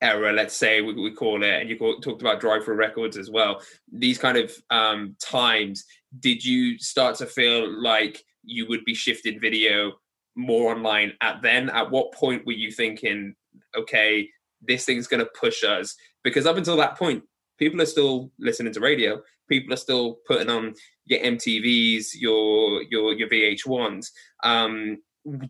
era, 0.00 0.32
let's 0.32 0.56
say 0.56 0.80
we, 0.80 0.94
we 0.94 1.12
call 1.12 1.42
it, 1.44 1.60
and 1.60 1.70
you 1.70 1.78
call, 1.78 2.00
talked 2.00 2.22
about 2.22 2.40
Drive-Thru 2.40 2.74
Records 2.74 3.16
as 3.16 3.30
well. 3.30 3.62
These 3.90 4.18
kind 4.18 4.36
of 4.36 4.52
um, 4.68 5.16
times, 5.20 5.84
did 6.18 6.44
you 6.44 6.76
start 6.78 7.16
to 7.18 7.26
feel 7.26 7.70
like 7.70 8.22
you 8.42 8.66
would 8.68 8.84
be 8.84 8.94
shifting 8.94 9.40
video 9.40 9.92
more 10.34 10.74
online 10.74 11.12
at 11.20 11.42
then? 11.42 11.70
At 11.70 11.90
what 11.90 12.12
point 12.12 12.46
were 12.46 12.52
you 12.52 12.70
thinking, 12.70 13.34
okay, 13.76 14.28
this 14.60 14.84
thing's 14.84 15.06
going 15.06 15.24
to 15.24 15.30
push 15.38 15.64
us? 15.64 15.94
Because 16.24 16.46
up 16.46 16.56
until 16.56 16.76
that 16.76 16.98
point, 16.98 17.24
people 17.58 17.80
are 17.80 17.86
still 17.86 18.30
listening 18.38 18.72
to 18.72 18.80
radio. 18.80 19.20
People 19.48 19.72
are 19.74 19.78
still 19.78 20.18
putting 20.26 20.48
on 20.48 20.74
your 21.06 21.20
MTVs, 21.20 22.08
your 22.14 22.82
your 22.84 23.12
your 23.12 23.28
VH1s. 23.28 24.06
Um, 24.44 24.98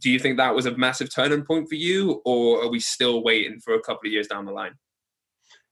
do 0.00 0.10
you 0.10 0.18
think 0.18 0.36
that 0.36 0.54
was 0.54 0.66
a 0.66 0.76
massive 0.76 1.14
turning 1.14 1.44
point 1.44 1.68
for 1.68 1.76
you, 1.76 2.20
or 2.24 2.62
are 2.62 2.68
we 2.68 2.80
still 2.80 3.22
waiting 3.22 3.58
for 3.60 3.74
a 3.74 3.80
couple 3.80 4.06
of 4.06 4.12
years 4.12 4.26
down 4.26 4.44
the 4.44 4.52
line? 4.52 4.74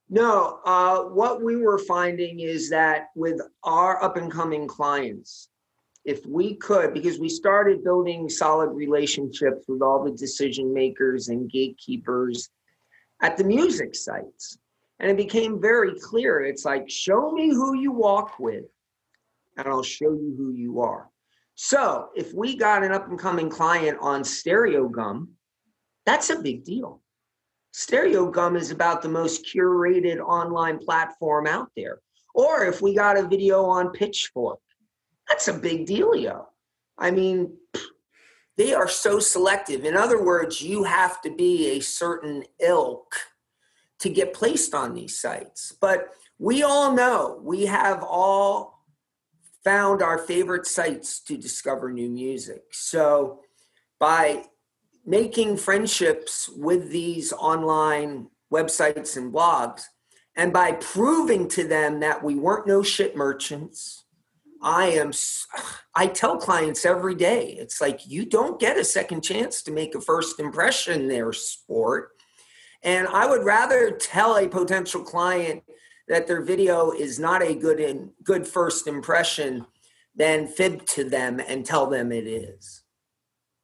No, 0.08 0.58
uh, 0.64 1.02
what 1.02 1.42
we 1.42 1.56
were 1.56 1.78
finding 1.78 2.40
is 2.40 2.68
that 2.70 3.08
with 3.14 3.40
our 3.62 4.02
up 4.02 4.16
and 4.16 4.30
coming 4.30 4.66
clients, 4.66 5.49
if 6.04 6.24
we 6.26 6.54
could, 6.54 6.94
because 6.94 7.18
we 7.18 7.28
started 7.28 7.84
building 7.84 8.28
solid 8.28 8.70
relationships 8.70 9.64
with 9.68 9.82
all 9.82 10.02
the 10.02 10.12
decision 10.12 10.72
makers 10.72 11.28
and 11.28 11.50
gatekeepers 11.50 12.48
at 13.22 13.36
the 13.36 13.44
music 13.44 13.94
sites. 13.94 14.58
And 14.98 15.10
it 15.10 15.16
became 15.16 15.60
very 15.60 15.94
clear. 15.98 16.40
It's 16.40 16.64
like, 16.64 16.88
show 16.88 17.32
me 17.32 17.50
who 17.50 17.74
you 17.74 17.92
walk 17.92 18.38
with, 18.38 18.64
and 19.56 19.66
I'll 19.66 19.82
show 19.82 20.12
you 20.12 20.34
who 20.36 20.52
you 20.52 20.80
are. 20.80 21.08
So 21.54 22.08
if 22.14 22.32
we 22.32 22.56
got 22.56 22.82
an 22.82 22.92
up 22.92 23.08
and 23.08 23.18
coming 23.18 23.50
client 23.50 23.98
on 24.00 24.22
Stereogum, 24.22 25.28
that's 26.06 26.30
a 26.30 26.40
big 26.40 26.64
deal. 26.64 27.02
Stereogum 27.74 28.56
is 28.56 28.70
about 28.70 29.02
the 29.02 29.08
most 29.08 29.46
curated 29.46 30.18
online 30.18 30.78
platform 30.78 31.46
out 31.46 31.68
there. 31.76 32.00
Or 32.34 32.64
if 32.64 32.80
we 32.80 32.94
got 32.94 33.18
a 33.18 33.28
video 33.28 33.64
on 33.64 33.90
Pitchfork, 33.90 34.60
that's 35.30 35.48
a 35.48 35.54
big 35.54 35.86
dealio. 35.86 36.46
I 36.98 37.12
mean, 37.12 37.56
they 38.56 38.74
are 38.74 38.88
so 38.88 39.20
selective. 39.20 39.84
In 39.84 39.96
other 39.96 40.22
words, 40.22 40.60
you 40.60 40.84
have 40.84 41.22
to 41.22 41.30
be 41.30 41.70
a 41.70 41.80
certain 41.80 42.44
ilk 42.58 43.14
to 44.00 44.10
get 44.10 44.34
placed 44.34 44.74
on 44.74 44.92
these 44.92 45.18
sites. 45.18 45.72
But 45.80 46.08
we 46.38 46.62
all 46.62 46.92
know 46.94 47.40
we 47.42 47.66
have 47.66 48.02
all 48.02 48.84
found 49.62 50.02
our 50.02 50.18
favorite 50.18 50.66
sites 50.66 51.20
to 51.20 51.36
discover 51.36 51.92
new 51.92 52.10
music. 52.10 52.62
So 52.72 53.40
by 53.98 54.44
making 55.06 55.58
friendships 55.58 56.48
with 56.48 56.90
these 56.90 57.32
online 57.32 58.28
websites 58.52 59.16
and 59.16 59.32
blogs, 59.32 59.84
and 60.34 60.52
by 60.52 60.72
proving 60.72 61.46
to 61.48 61.64
them 61.66 62.00
that 62.00 62.22
we 62.22 62.34
weren't 62.34 62.66
no 62.66 62.82
shit 62.82 63.16
merchants, 63.16 64.04
I 64.62 64.86
am, 64.88 65.12
I 65.94 66.06
tell 66.06 66.36
clients 66.36 66.84
every 66.84 67.14
day, 67.14 67.56
it's 67.58 67.80
like 67.80 68.06
you 68.06 68.24
don't 68.24 68.60
get 68.60 68.78
a 68.78 68.84
second 68.84 69.22
chance 69.22 69.62
to 69.62 69.72
make 69.72 69.94
a 69.94 70.00
first 70.00 70.40
impression 70.40 71.08
there, 71.08 71.32
sport. 71.32 72.10
And 72.82 73.08
I 73.08 73.26
would 73.26 73.44
rather 73.44 73.90
tell 73.90 74.36
a 74.36 74.48
potential 74.48 75.02
client 75.02 75.62
that 76.08 76.26
their 76.26 76.42
video 76.42 76.92
is 76.92 77.18
not 77.18 77.42
a 77.42 77.54
good 77.54 77.78
in, 77.78 78.10
good 78.24 78.46
first 78.46 78.86
impression 78.86 79.66
than 80.16 80.46
fib 80.46 80.84
to 80.86 81.04
them 81.04 81.40
and 81.46 81.64
tell 81.64 81.86
them 81.86 82.10
it 82.10 82.26
is. 82.26 82.82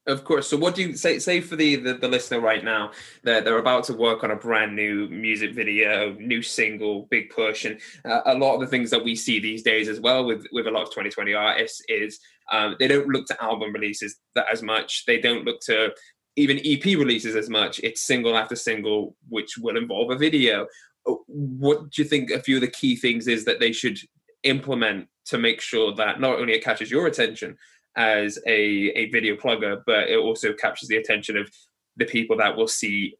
Of 0.06 0.22
course. 0.22 0.48
So, 0.48 0.56
what 0.56 0.76
do 0.76 0.82
you 0.82 0.96
say? 0.96 1.18
Say 1.18 1.40
for 1.40 1.56
the, 1.56 1.74
the, 1.74 1.94
the 1.94 2.06
listener 2.06 2.40
right 2.40 2.62
now 2.62 2.92
that 3.24 3.44
they're 3.44 3.58
about 3.58 3.82
to 3.84 3.92
work 3.92 4.22
on 4.22 4.30
a 4.30 4.36
brand 4.36 4.76
new 4.76 5.08
music 5.08 5.52
video, 5.52 6.12
new 6.14 6.42
single, 6.42 7.08
big 7.10 7.30
push, 7.30 7.64
and 7.64 7.80
uh, 8.04 8.20
a 8.26 8.34
lot 8.34 8.54
of 8.54 8.60
the 8.60 8.68
things 8.68 8.90
that 8.90 9.02
we 9.02 9.16
see 9.16 9.40
these 9.40 9.64
days 9.64 9.88
as 9.88 9.98
well 9.98 10.24
with 10.24 10.46
with 10.52 10.68
a 10.68 10.70
lot 10.70 10.82
of 10.82 10.90
2020 10.90 11.34
artists 11.34 11.82
is 11.88 12.20
um, 12.52 12.76
they 12.78 12.86
don't 12.86 13.08
look 13.08 13.26
to 13.26 13.42
album 13.42 13.72
releases 13.72 14.16
that 14.36 14.46
as 14.52 14.62
much. 14.62 15.04
They 15.06 15.20
don't 15.20 15.44
look 15.44 15.60
to 15.62 15.92
even 16.36 16.60
EP 16.64 16.84
releases 16.84 17.34
as 17.34 17.50
much. 17.50 17.80
It's 17.80 18.06
single 18.06 18.36
after 18.36 18.54
single, 18.54 19.16
which 19.28 19.58
will 19.58 19.76
involve 19.76 20.12
a 20.12 20.16
video. 20.16 20.68
Uh, 21.04 21.14
what 21.26 21.90
do 21.90 22.02
you 22.02 22.08
think? 22.08 22.30
A 22.30 22.40
few 22.40 22.56
of 22.56 22.60
the 22.60 22.68
key 22.68 22.94
things 22.94 23.26
is 23.26 23.44
that 23.46 23.58
they 23.58 23.72
should 23.72 23.98
implement 24.44 25.08
to 25.24 25.38
make 25.38 25.60
sure 25.60 25.92
that 25.96 26.20
not 26.20 26.38
only 26.38 26.52
it 26.52 26.62
catches 26.62 26.92
your 26.92 27.08
attention 27.08 27.56
as 27.96 28.38
a, 28.46 28.52
a 28.52 29.10
video 29.10 29.36
plugger, 29.36 29.82
but 29.86 30.08
it 30.08 30.18
also 30.18 30.52
captures 30.52 30.88
the 30.88 30.98
attention 30.98 31.36
of 31.36 31.50
the 31.96 32.04
people 32.04 32.36
that 32.36 32.56
will 32.56 32.68
see 32.68 33.16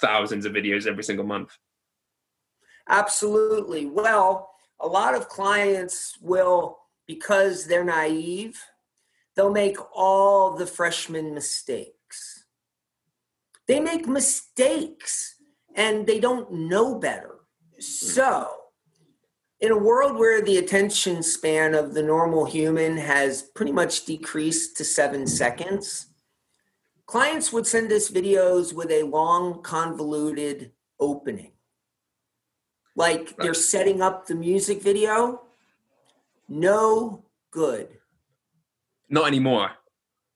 thousands 0.00 0.46
of 0.46 0.52
videos 0.52 0.86
every 0.86 1.04
single 1.04 1.26
month. 1.26 1.56
Absolutely. 2.88 3.86
Well, 3.86 4.50
a 4.80 4.88
lot 4.88 5.14
of 5.14 5.28
clients 5.28 6.18
will, 6.20 6.78
because 7.06 7.66
they're 7.66 7.84
naive, 7.84 8.62
they'll 9.36 9.52
make 9.52 9.76
all 9.94 10.56
the 10.56 10.66
freshman 10.66 11.34
mistakes. 11.34 12.46
They 13.66 13.80
make 13.80 14.06
mistakes 14.06 15.36
and 15.74 16.06
they 16.06 16.20
don't 16.20 16.50
know 16.52 16.98
better. 16.98 17.40
Hmm. 17.74 17.80
So, 17.80 18.50
in 19.60 19.72
a 19.72 19.78
world 19.78 20.18
where 20.18 20.42
the 20.42 20.58
attention 20.58 21.22
span 21.22 21.74
of 21.74 21.94
the 21.94 22.02
normal 22.02 22.44
human 22.44 22.96
has 22.96 23.42
pretty 23.42 23.72
much 23.72 24.04
decreased 24.04 24.76
to 24.76 24.84
seven 24.84 25.26
seconds, 25.26 26.06
clients 27.06 27.52
would 27.52 27.66
send 27.66 27.92
us 27.92 28.10
videos 28.10 28.72
with 28.72 28.90
a 28.90 29.04
long, 29.04 29.62
convoluted 29.62 30.72
opening. 31.00 31.52
Like 32.96 33.36
they're 33.36 33.54
setting 33.54 34.02
up 34.02 34.26
the 34.26 34.34
music 34.34 34.82
video. 34.82 35.42
No 36.48 37.24
good. 37.50 37.88
Not 39.08 39.26
anymore. 39.26 39.72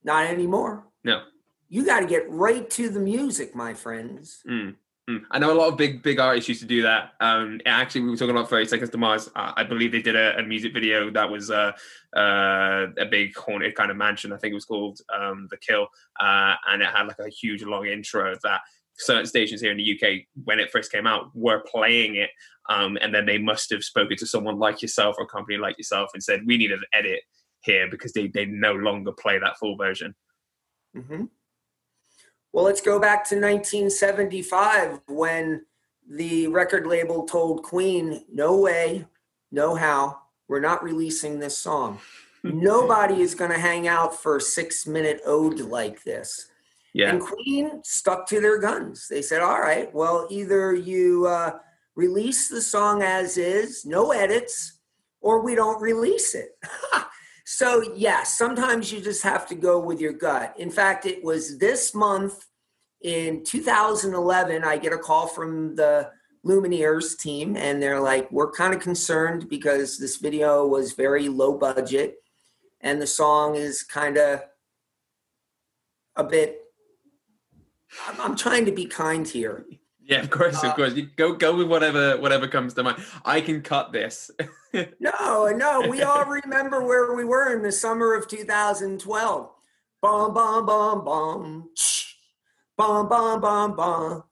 Not 0.02 0.26
anymore. 0.26 0.84
No. 1.04 1.22
You 1.68 1.84
got 1.84 2.00
to 2.00 2.06
get 2.06 2.30
right 2.30 2.68
to 2.70 2.88
the 2.88 3.00
music, 3.00 3.54
my 3.54 3.74
friends. 3.74 4.40
Mm. 4.48 4.76
Mm. 5.08 5.22
I 5.30 5.38
know 5.38 5.52
a 5.52 5.58
lot 5.58 5.68
of 5.68 5.78
big 5.78 6.02
big 6.02 6.20
artists 6.20 6.48
used 6.48 6.60
to 6.60 6.66
do 6.66 6.82
that. 6.82 7.12
Um, 7.20 7.60
actually, 7.64 8.02
we 8.02 8.10
were 8.10 8.16
talking 8.16 8.36
about 8.36 8.50
30 8.50 8.66
Seconds 8.66 8.90
to 8.90 8.98
Mars. 8.98 9.30
I 9.34 9.64
believe 9.64 9.90
they 9.90 10.02
did 10.02 10.16
a, 10.16 10.38
a 10.38 10.42
music 10.42 10.74
video 10.74 11.10
that 11.10 11.30
was 11.30 11.50
uh, 11.50 11.72
uh, 12.14 12.86
a 12.98 13.06
big 13.10 13.34
haunted 13.34 13.74
kind 13.74 13.90
of 13.90 13.96
mansion. 13.96 14.32
I 14.32 14.36
think 14.36 14.52
it 14.52 14.54
was 14.54 14.66
called 14.66 15.00
um, 15.18 15.48
The 15.50 15.56
Kill, 15.56 15.88
uh, 16.20 16.54
and 16.68 16.82
it 16.82 16.88
had 16.88 17.06
like 17.06 17.18
a 17.20 17.30
huge 17.30 17.62
long 17.62 17.86
intro 17.86 18.34
that 18.42 18.60
certain 18.98 19.24
stations 19.24 19.62
here 19.62 19.70
in 19.70 19.78
the 19.78 19.98
UK, 19.98 20.24
when 20.44 20.60
it 20.60 20.70
first 20.70 20.92
came 20.92 21.06
out, 21.06 21.30
were 21.34 21.62
playing 21.72 22.16
it, 22.16 22.30
um, 22.68 22.98
and 23.00 23.14
then 23.14 23.24
they 23.24 23.38
must 23.38 23.70
have 23.70 23.84
spoken 23.84 24.16
to 24.18 24.26
someone 24.26 24.58
like 24.58 24.82
yourself 24.82 25.16
or 25.18 25.24
a 25.24 25.28
company 25.28 25.56
like 25.56 25.78
yourself 25.78 26.10
and 26.12 26.22
said, 26.22 26.42
"We 26.44 26.58
need 26.58 26.72
an 26.72 26.82
edit 26.92 27.20
here 27.60 27.88
because 27.90 28.12
they 28.12 28.28
they 28.28 28.44
no 28.44 28.74
longer 28.74 29.12
play 29.12 29.38
that 29.38 29.56
full 29.58 29.76
version." 29.78 30.14
Mm-hmm. 30.94 31.24
Well, 32.52 32.64
let's 32.64 32.80
go 32.80 32.98
back 32.98 33.28
to 33.28 33.34
1975 33.36 35.00
when 35.08 35.64
the 36.08 36.46
record 36.48 36.86
label 36.86 37.24
told 37.24 37.62
Queen, 37.62 38.24
no 38.32 38.56
way, 38.56 39.06
no 39.52 39.74
how, 39.74 40.18
we're 40.48 40.60
not 40.60 40.82
releasing 40.82 41.38
this 41.38 41.58
song. 41.58 41.98
Nobody 42.42 43.20
is 43.20 43.34
going 43.34 43.50
to 43.50 43.58
hang 43.58 43.88
out 43.88 44.14
for 44.14 44.36
a 44.36 44.40
six 44.40 44.86
minute 44.86 45.20
ode 45.26 45.60
like 45.60 46.02
this. 46.04 46.48
Yeah. 46.94 47.10
And 47.10 47.20
Queen 47.20 47.82
stuck 47.84 48.26
to 48.28 48.40
their 48.40 48.58
guns. 48.58 49.08
They 49.08 49.22
said, 49.22 49.42
all 49.42 49.60
right, 49.60 49.92
well, 49.94 50.26
either 50.30 50.74
you 50.74 51.26
uh, 51.26 51.58
release 51.94 52.48
the 52.48 52.62
song 52.62 53.02
as 53.02 53.36
is, 53.36 53.84
no 53.84 54.12
edits, 54.12 54.78
or 55.20 55.42
we 55.42 55.54
don't 55.54 55.80
release 55.82 56.34
it. 56.34 56.50
So, 57.50 57.80
yes, 57.80 57.92
yeah, 57.96 58.22
sometimes 58.24 58.92
you 58.92 59.00
just 59.00 59.22
have 59.22 59.46
to 59.46 59.54
go 59.54 59.80
with 59.80 60.02
your 60.02 60.12
gut. 60.12 60.54
In 60.58 60.70
fact, 60.70 61.06
it 61.06 61.24
was 61.24 61.56
this 61.56 61.94
month 61.94 62.44
in 63.00 63.42
2011, 63.42 64.64
I 64.64 64.76
get 64.76 64.92
a 64.92 64.98
call 64.98 65.26
from 65.26 65.74
the 65.74 66.10
Lumineers 66.44 67.18
team, 67.18 67.56
and 67.56 67.82
they're 67.82 68.00
like, 68.00 68.30
We're 68.30 68.50
kind 68.50 68.74
of 68.74 68.80
concerned 68.80 69.48
because 69.48 69.96
this 69.96 70.16
video 70.16 70.66
was 70.66 70.92
very 70.92 71.30
low 71.30 71.56
budget, 71.56 72.16
and 72.82 73.00
the 73.00 73.06
song 73.06 73.54
is 73.54 73.82
kind 73.82 74.18
of 74.18 74.42
a 76.16 76.24
bit. 76.24 76.60
I'm 78.20 78.36
trying 78.36 78.66
to 78.66 78.72
be 78.72 78.84
kind 78.84 79.26
here. 79.26 79.64
Yeah, 80.08 80.22
of 80.22 80.30
course, 80.30 80.56
of 80.64 80.70
uh, 80.70 80.74
course. 80.74 80.94
You 80.94 81.02
go 81.16 81.34
go 81.34 81.54
with 81.54 81.68
whatever 81.68 82.16
whatever 82.16 82.48
comes 82.48 82.72
to 82.74 82.82
mind. 82.82 83.04
I 83.26 83.42
can 83.42 83.60
cut 83.60 83.92
this. 83.92 84.30
no, 84.72 85.48
no, 85.54 85.86
we 85.86 86.00
all 86.00 86.24
remember 86.24 86.82
where 86.82 87.12
we 87.12 87.26
were 87.26 87.54
in 87.54 87.62
the 87.62 87.70
summer 87.70 88.14
of 88.14 88.26
2012. 88.26 89.50
Bum 90.00 90.34
bum 90.34 90.64
bum 90.64 91.04
bum. 91.04 91.70
Bum 92.78 93.08
bum 93.08 93.40
bum 93.42 93.76
bum. 93.76 94.24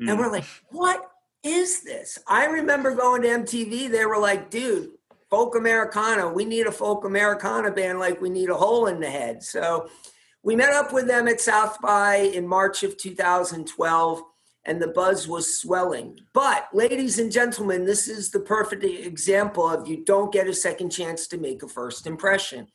Mm. 0.00 0.10
And 0.10 0.18
we're 0.18 0.32
like, 0.32 0.46
what 0.70 1.10
is 1.42 1.82
this? 1.82 2.18
I 2.26 2.46
remember 2.46 2.94
going 2.94 3.20
to 3.22 3.28
MTV. 3.28 3.90
They 3.90 4.06
were 4.06 4.18
like, 4.18 4.48
dude, 4.48 4.92
folk 5.28 5.56
Americana. 5.56 6.32
We 6.32 6.46
need 6.46 6.66
a 6.66 6.72
folk 6.72 7.04
Americana 7.04 7.70
band 7.70 7.98
like 7.98 8.18
we 8.18 8.30
need 8.30 8.48
a 8.48 8.54
hole 8.54 8.86
in 8.86 9.00
the 9.00 9.10
head. 9.10 9.42
So 9.42 9.90
we 10.42 10.56
met 10.56 10.70
up 10.70 10.90
with 10.90 11.06
them 11.06 11.28
at 11.28 11.42
South 11.42 11.82
by 11.82 12.16
in 12.16 12.48
March 12.48 12.82
of 12.82 12.96
2012 12.96 14.22
and 14.66 14.80
the 14.80 14.88
buzz 14.88 15.28
was 15.28 15.58
swelling. 15.58 16.18
But, 16.32 16.68
ladies 16.72 17.18
and 17.18 17.30
gentlemen, 17.30 17.84
this 17.84 18.08
is 18.08 18.30
the 18.30 18.40
perfect 18.40 18.84
example 18.84 19.68
of 19.68 19.86
you 19.86 20.04
don't 20.04 20.32
get 20.32 20.48
a 20.48 20.54
second 20.54 20.90
chance 20.90 21.26
to 21.28 21.38
make 21.38 21.62
a 21.62 21.68
first 21.68 22.06
impression. 22.06 22.68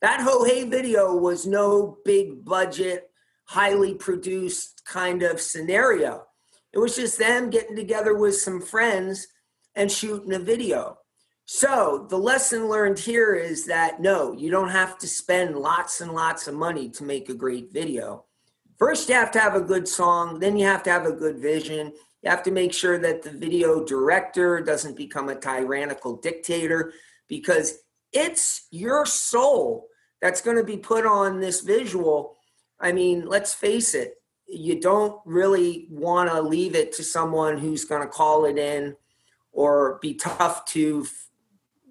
That 0.00 0.20
Ho 0.20 0.44
Hey 0.44 0.64
video 0.64 1.16
was 1.16 1.46
no 1.46 1.98
big 2.04 2.44
budget, 2.44 3.10
highly 3.44 3.94
produced 3.94 4.84
kind 4.84 5.22
of 5.22 5.40
scenario. 5.40 6.24
It 6.72 6.78
was 6.78 6.96
just 6.96 7.18
them 7.18 7.50
getting 7.50 7.76
together 7.76 8.14
with 8.14 8.36
some 8.36 8.60
friends 8.60 9.26
and 9.74 9.90
shooting 9.90 10.34
a 10.34 10.38
video. 10.38 10.98
So, 11.46 12.06
the 12.10 12.18
lesson 12.18 12.68
learned 12.68 12.98
here 12.98 13.34
is 13.34 13.64
that 13.66 14.00
no, 14.02 14.32
you 14.32 14.50
don't 14.50 14.68
have 14.68 14.98
to 14.98 15.08
spend 15.08 15.56
lots 15.56 16.00
and 16.02 16.12
lots 16.12 16.46
of 16.46 16.54
money 16.54 16.90
to 16.90 17.04
make 17.04 17.28
a 17.28 17.34
great 17.34 17.72
video 17.72 18.26
first 18.78 19.08
you 19.08 19.14
have 19.14 19.30
to 19.32 19.40
have 19.40 19.54
a 19.54 19.60
good 19.60 19.86
song 19.86 20.38
then 20.38 20.56
you 20.56 20.64
have 20.64 20.82
to 20.84 20.90
have 20.90 21.06
a 21.06 21.12
good 21.12 21.38
vision. 21.38 21.92
You 22.22 22.30
have 22.30 22.42
to 22.44 22.50
make 22.50 22.72
sure 22.72 22.98
that 22.98 23.22
the 23.22 23.30
video 23.30 23.84
director 23.84 24.60
doesn't 24.60 24.96
become 24.96 25.28
a 25.28 25.38
tyrannical 25.38 26.16
dictator 26.16 26.92
because 27.28 27.78
it's 28.12 28.66
your 28.70 29.06
soul 29.06 29.86
that's 30.20 30.40
going 30.40 30.56
to 30.56 30.64
be 30.64 30.76
put 30.76 31.06
on 31.06 31.38
this 31.38 31.60
visual. 31.60 32.36
I 32.80 32.92
mean 32.92 33.26
let's 33.26 33.54
face 33.54 33.94
it 33.94 34.14
you 34.48 34.80
don't 34.80 35.20
really 35.26 35.86
want 35.90 36.30
to 36.30 36.40
leave 36.40 36.74
it 36.74 36.92
to 36.92 37.04
someone 37.04 37.58
who's 37.58 37.84
going 37.84 38.00
to 38.00 38.08
call 38.08 38.46
it 38.46 38.56
in 38.56 38.96
or 39.52 39.98
be 40.00 40.14
tough 40.14 40.64
to 40.64 41.06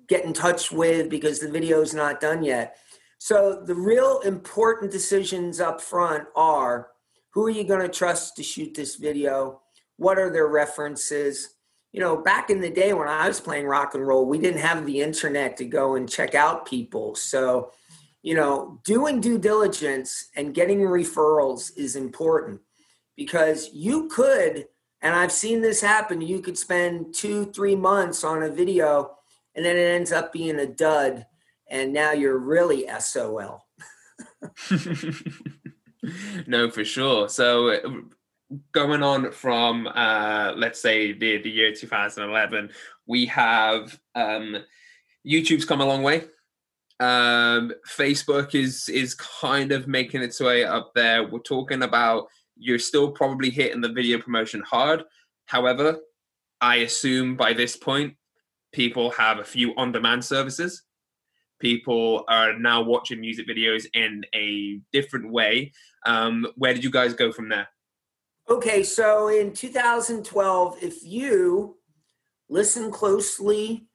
get 0.07 0.25
in 0.25 0.33
touch 0.33 0.71
with 0.71 1.09
because 1.09 1.39
the 1.39 1.51
video's 1.51 1.93
not 1.93 2.19
done 2.19 2.43
yet 2.43 2.77
so 3.17 3.61
the 3.65 3.75
real 3.75 4.19
important 4.21 4.91
decisions 4.91 5.59
up 5.59 5.81
front 5.81 6.25
are 6.35 6.89
who 7.31 7.45
are 7.45 7.51
you 7.51 7.63
going 7.63 7.81
to 7.81 7.89
trust 7.89 8.35
to 8.35 8.43
shoot 8.43 8.73
this 8.73 8.95
video? 8.95 9.61
What 9.97 10.19
are 10.19 10.31
their 10.31 10.47
references? 10.47 11.55
You 11.91 12.01
know, 12.01 12.17
back 12.17 12.49
in 12.49 12.59
the 12.59 12.69
day 12.69 12.93
when 12.93 13.07
I 13.07 13.27
was 13.27 13.39
playing 13.39 13.65
rock 13.65 13.95
and 13.95 14.05
roll, 14.05 14.25
we 14.25 14.37
didn't 14.37 14.61
have 14.61 14.85
the 14.85 15.01
internet 15.01 15.57
to 15.57 15.65
go 15.65 15.95
and 15.95 16.09
check 16.09 16.35
out 16.35 16.67
people. 16.67 17.15
So, 17.15 17.71
you 18.21 18.35
know, 18.35 18.79
doing 18.85 19.21
due 19.21 19.37
diligence 19.37 20.29
and 20.35 20.53
getting 20.53 20.79
referrals 20.79 21.71
is 21.77 21.95
important 21.95 22.61
because 23.15 23.69
you 23.73 24.07
could, 24.09 24.67
and 25.01 25.15
I've 25.15 25.31
seen 25.31 25.61
this 25.61 25.81
happen, 25.81 26.21
you 26.21 26.39
could 26.39 26.57
spend 26.57 27.15
two, 27.15 27.45
three 27.45 27.75
months 27.75 28.23
on 28.23 28.43
a 28.43 28.49
video 28.49 29.15
and 29.55 29.65
then 29.65 29.75
it 29.75 29.81
ends 29.81 30.11
up 30.11 30.31
being 30.31 30.59
a 30.59 30.67
dud 30.67 31.25
and 31.69 31.93
now 31.93 32.11
you're 32.11 32.37
really 32.37 32.87
SOL. 32.99 33.65
no, 36.47 36.69
for 36.69 36.85
sure. 36.85 37.29
So 37.29 38.03
going 38.71 39.03
on 39.03 39.31
from 39.31 39.87
uh, 39.87 40.53
let's 40.55 40.81
say 40.81 41.13
the 41.13 41.41
the 41.41 41.49
year 41.49 41.73
2011, 41.73 42.69
we 43.05 43.25
have 43.27 43.99
um, 44.15 44.57
YouTube's 45.25 45.65
come 45.65 45.81
a 45.81 45.85
long 45.85 46.03
way. 46.03 46.23
Um, 46.99 47.73
Facebook 47.87 48.55
is 48.55 48.89
is 48.89 49.13
kind 49.15 49.71
of 49.71 49.87
making 49.87 50.21
its 50.21 50.39
way 50.39 50.63
up 50.63 50.91
there. 50.95 51.27
We're 51.27 51.39
talking 51.39 51.83
about 51.83 52.27
you're 52.57 52.79
still 52.79 53.11
probably 53.11 53.49
hitting 53.49 53.81
the 53.81 53.91
video 53.91 54.19
promotion 54.19 54.61
hard. 54.61 55.03
However, 55.45 55.97
I 56.59 56.77
assume 56.77 57.35
by 57.35 57.53
this 57.53 57.77
point, 57.77 58.15
people 58.71 59.11
have 59.11 59.39
a 59.39 59.43
few 59.43 59.75
on 59.75 59.91
demand 59.91 60.25
services. 60.25 60.83
People 61.59 62.23
are 62.27 62.57
now 62.57 62.81
watching 62.81 63.19
music 63.19 63.47
videos 63.47 63.85
in 63.93 64.23
a 64.35 64.79
different 64.91 65.31
way. 65.31 65.71
Um, 66.05 66.47
where 66.55 66.73
did 66.73 66.83
you 66.83 66.91
guys 66.91 67.13
go 67.13 67.31
from 67.31 67.49
there? 67.49 67.67
Okay, 68.49 68.83
so 68.83 69.27
in 69.27 69.53
2012, 69.53 70.77
if 70.81 71.03
you 71.03 71.77
listen 72.47 72.91
closely 72.91 73.87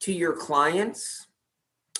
to 0.00 0.12
your 0.12 0.32
clients, 0.34 1.26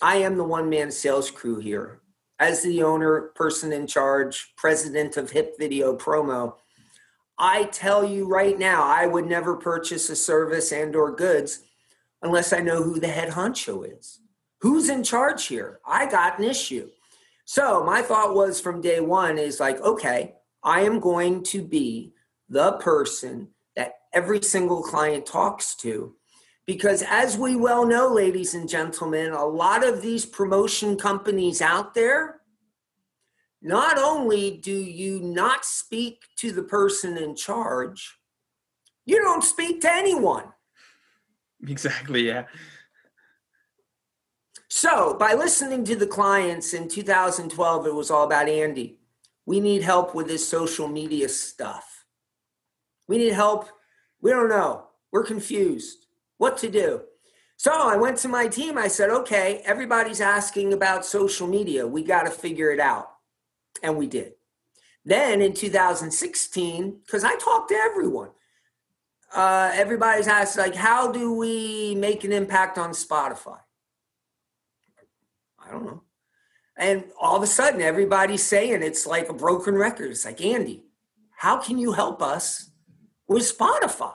I 0.02 0.16
am 0.16 0.36
the 0.36 0.44
one 0.44 0.68
man 0.68 0.90
sales 0.90 1.30
crew 1.30 1.58
here. 1.58 2.00
As 2.38 2.62
the 2.62 2.82
owner, 2.82 3.32
person 3.34 3.72
in 3.72 3.86
charge, 3.86 4.52
president 4.56 5.16
of 5.16 5.30
Hip 5.30 5.54
Video 5.58 5.96
Promo, 5.96 6.56
I 7.38 7.64
tell 7.64 8.04
you 8.04 8.28
right 8.28 8.58
now, 8.58 8.84
I 8.84 9.06
would 9.06 9.26
never 9.26 9.56
purchase 9.56 10.08
a 10.10 10.16
service 10.16 10.72
and 10.72 10.94
or 10.94 11.14
goods 11.14 11.62
unless 12.22 12.52
I 12.52 12.60
know 12.60 12.82
who 12.82 13.00
the 13.00 13.08
head 13.08 13.30
honcho 13.30 13.98
is. 13.98 14.20
Who's 14.60 14.88
in 14.88 15.02
charge 15.02 15.46
here? 15.46 15.80
I 15.86 16.06
got 16.06 16.38
an 16.38 16.44
issue. 16.44 16.88
So 17.44 17.84
my 17.84 18.02
thought 18.02 18.34
was 18.34 18.60
from 18.60 18.80
day 18.80 19.00
one 19.00 19.38
is 19.38 19.60
like, 19.60 19.80
okay, 19.80 20.34
I 20.62 20.80
am 20.80 20.98
going 20.98 21.42
to 21.44 21.62
be 21.62 22.12
the 22.48 22.72
person 22.72 23.48
that 23.76 23.92
every 24.12 24.42
single 24.42 24.82
client 24.82 25.26
talks 25.26 25.76
to. 25.76 26.14
Because 26.66 27.04
as 27.08 27.38
we 27.38 27.54
well 27.54 27.86
know, 27.86 28.12
ladies 28.12 28.54
and 28.54 28.68
gentlemen, 28.68 29.32
a 29.32 29.44
lot 29.44 29.86
of 29.86 30.02
these 30.02 30.26
promotion 30.26 30.96
companies 30.96 31.62
out 31.62 31.94
there, 31.94 32.40
not 33.62 33.98
only 33.98 34.56
do 34.58 34.72
you 34.72 35.20
not 35.20 35.64
speak 35.64 36.22
to 36.36 36.50
the 36.50 36.64
person 36.64 37.16
in 37.16 37.36
charge, 37.36 38.18
you 39.04 39.22
don't 39.22 39.44
speak 39.44 39.80
to 39.82 39.92
anyone. 39.92 40.44
Exactly, 41.66 42.26
yeah. 42.26 42.46
So, 44.78 45.14
by 45.14 45.32
listening 45.32 45.86
to 45.86 45.96
the 45.96 46.06
clients 46.06 46.74
in 46.74 46.86
2012, 46.86 47.86
it 47.86 47.94
was 47.94 48.10
all 48.10 48.24
about 48.24 48.46
Andy. 48.46 48.98
We 49.46 49.58
need 49.58 49.80
help 49.80 50.14
with 50.14 50.26
this 50.26 50.46
social 50.46 50.86
media 50.86 51.30
stuff. 51.30 52.04
We 53.08 53.16
need 53.16 53.32
help. 53.32 53.70
We 54.20 54.32
don't 54.32 54.50
know. 54.50 54.88
We're 55.10 55.24
confused. 55.24 56.04
What 56.36 56.58
to 56.58 56.68
do? 56.68 57.04
So 57.56 57.72
I 57.72 57.96
went 57.96 58.18
to 58.18 58.28
my 58.28 58.48
team. 58.48 58.76
I 58.76 58.88
said, 58.88 59.08
okay, 59.08 59.62
everybody's 59.64 60.20
asking 60.20 60.74
about 60.74 61.06
social 61.06 61.46
media. 61.46 61.86
We 61.86 62.04
got 62.04 62.24
to 62.24 62.30
figure 62.30 62.70
it 62.70 62.78
out. 62.78 63.08
And 63.82 63.96
we 63.96 64.06
did. 64.06 64.34
Then 65.06 65.40
in 65.40 65.54
2016, 65.54 67.00
because 67.06 67.24
I 67.24 67.34
talked 67.36 67.70
to 67.70 67.76
everyone, 67.76 68.28
uh, 69.34 69.70
everybody's 69.72 70.28
asked, 70.28 70.58
like, 70.58 70.74
how 70.74 71.10
do 71.10 71.32
we 71.32 71.94
make 71.94 72.24
an 72.24 72.32
impact 72.32 72.76
on 72.76 72.90
Spotify? 72.90 73.60
I 75.66 75.72
don't 75.72 75.84
know. 75.84 76.02
And 76.78 77.04
all 77.20 77.36
of 77.36 77.42
a 77.42 77.46
sudden, 77.46 77.80
everybody's 77.80 78.44
saying 78.44 78.82
it's 78.82 79.06
like 79.06 79.28
a 79.28 79.34
broken 79.34 79.74
record. 79.74 80.10
It's 80.10 80.24
like, 80.24 80.44
Andy, 80.44 80.84
how 81.36 81.56
can 81.56 81.78
you 81.78 81.92
help 81.92 82.22
us 82.22 82.70
with 83.28 83.42
Spotify? 83.42 84.14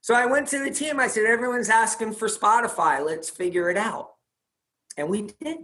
So 0.00 0.14
I 0.14 0.26
went 0.26 0.48
to 0.48 0.62
the 0.62 0.70
team. 0.70 1.00
I 1.00 1.08
said, 1.08 1.24
everyone's 1.24 1.70
asking 1.70 2.12
for 2.12 2.28
Spotify. 2.28 3.04
Let's 3.04 3.28
figure 3.28 3.70
it 3.70 3.76
out. 3.76 4.10
And 4.96 5.08
we 5.08 5.30
did. 5.40 5.58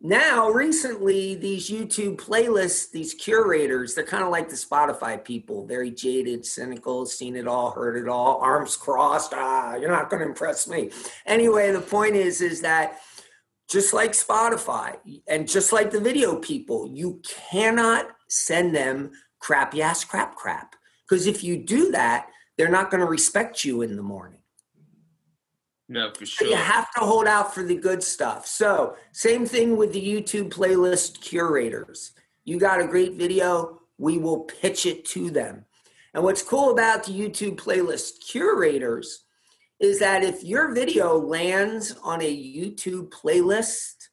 Now, 0.00 0.48
recently, 0.48 1.34
these 1.34 1.68
YouTube 1.68 2.18
playlists, 2.18 2.92
these 2.92 3.14
curators, 3.14 3.96
they're 3.96 4.04
kind 4.04 4.22
of 4.22 4.30
like 4.30 4.48
the 4.48 4.54
Spotify 4.54 5.22
people, 5.22 5.66
very 5.66 5.90
jaded, 5.90 6.46
cynical, 6.46 7.04
seen 7.04 7.34
it 7.34 7.48
all, 7.48 7.72
heard 7.72 7.96
it 7.96 8.08
all, 8.08 8.38
arms 8.40 8.76
crossed. 8.76 9.32
Ah, 9.34 9.74
you're 9.74 9.90
not 9.90 10.08
going 10.08 10.22
to 10.22 10.28
impress 10.28 10.68
me. 10.68 10.90
Anyway, 11.26 11.72
the 11.72 11.80
point 11.80 12.14
is, 12.14 12.40
is 12.40 12.60
that 12.60 13.00
just 13.68 13.92
like 13.92 14.12
Spotify 14.12 14.96
and 15.26 15.48
just 15.48 15.72
like 15.72 15.90
the 15.90 16.00
video 16.00 16.36
people, 16.36 16.88
you 16.88 17.20
cannot 17.50 18.08
send 18.28 18.74
them 18.74 19.12
crappy 19.40 19.82
ass 19.82 20.04
crap 20.04 20.34
crap. 20.34 20.74
Because 21.08 21.26
if 21.26 21.44
you 21.44 21.56
do 21.56 21.90
that, 21.92 22.28
they're 22.56 22.70
not 22.70 22.90
going 22.90 23.00
to 23.00 23.06
respect 23.06 23.64
you 23.64 23.82
in 23.82 23.96
the 23.96 24.02
morning. 24.02 24.38
No, 25.88 26.12
for 26.12 26.26
sure. 26.26 26.48
You 26.48 26.56
have 26.56 26.92
to 26.94 27.00
hold 27.00 27.26
out 27.26 27.54
for 27.54 27.62
the 27.62 27.76
good 27.76 28.02
stuff. 28.02 28.46
So, 28.46 28.96
same 29.12 29.46
thing 29.46 29.76
with 29.76 29.92
the 29.92 30.06
YouTube 30.06 30.50
playlist 30.50 31.22
curators. 31.22 32.12
You 32.44 32.58
got 32.58 32.80
a 32.80 32.86
great 32.86 33.14
video, 33.14 33.80
we 33.96 34.18
will 34.18 34.40
pitch 34.40 34.84
it 34.84 35.06
to 35.06 35.30
them. 35.30 35.64
And 36.12 36.24
what's 36.24 36.42
cool 36.42 36.70
about 36.70 37.04
the 37.04 37.12
YouTube 37.12 37.56
playlist 37.56 38.26
curators 38.26 39.24
is 39.80 40.00
that 40.00 40.22
if 40.22 40.42
your 40.42 40.74
video 40.74 41.18
lands 41.18 41.94
on 42.02 42.20
a 42.20 42.36
YouTube 42.36 43.10
playlist, 43.10 44.08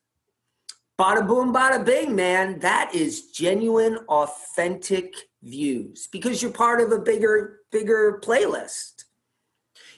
bada 0.99 1.25
boom, 1.28 1.54
bada 1.54 1.84
bing, 1.84 2.15
man, 2.15 2.60
that 2.60 2.93
is 2.93 3.32
genuine, 3.32 3.97
authentic 4.08 5.13
views 5.41 6.08
because 6.08 6.41
you're 6.41 6.51
part 6.51 6.82
of 6.82 6.91
a 6.91 6.99
bigger, 6.99 7.62
bigger 7.71 8.21
playlist. 8.23 9.06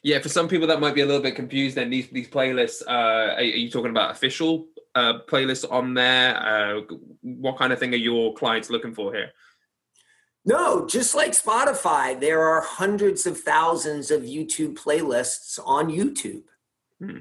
Yeah, 0.04 0.20
for 0.20 0.30
some 0.30 0.48
people 0.48 0.68
that 0.68 0.80
might 0.80 0.96
be 0.96 1.02
a 1.02 1.06
little 1.06 1.22
bit 1.22 1.36
confused. 1.36 1.76
Then 1.76 1.90
these 1.90 2.08
these 2.10 2.30
playlists, 2.30 2.82
uh, 2.88 2.92
are, 2.92 3.36
are 3.36 3.42
you 3.42 3.70
talking 3.70 3.92
about 3.92 4.12
official 4.12 4.68
uh, 4.96 5.20
playlists 5.28 5.70
on 5.70 5.94
there? 5.94 6.38
Uh, 6.38 6.82
what 7.22 7.58
kind 7.58 7.74
of 7.74 7.80
thing 7.80 7.94
are 7.94 7.98
your 7.98 8.34
clients 8.34 8.70
looking 8.70 8.94
for 8.94 9.14
here? 9.14 9.32
No, 10.48 10.88
just 10.88 11.14
like 11.14 11.32
Spotify, 11.32 12.18
there 12.18 12.42
are 12.42 12.62
hundreds 12.62 13.26
of 13.26 13.38
thousands 13.38 14.12
of 14.12 14.22
YouTube 14.22 14.76
playlists 14.76 15.60
on 15.66 15.90
YouTube. 15.90 16.44
Hmm. 17.00 17.18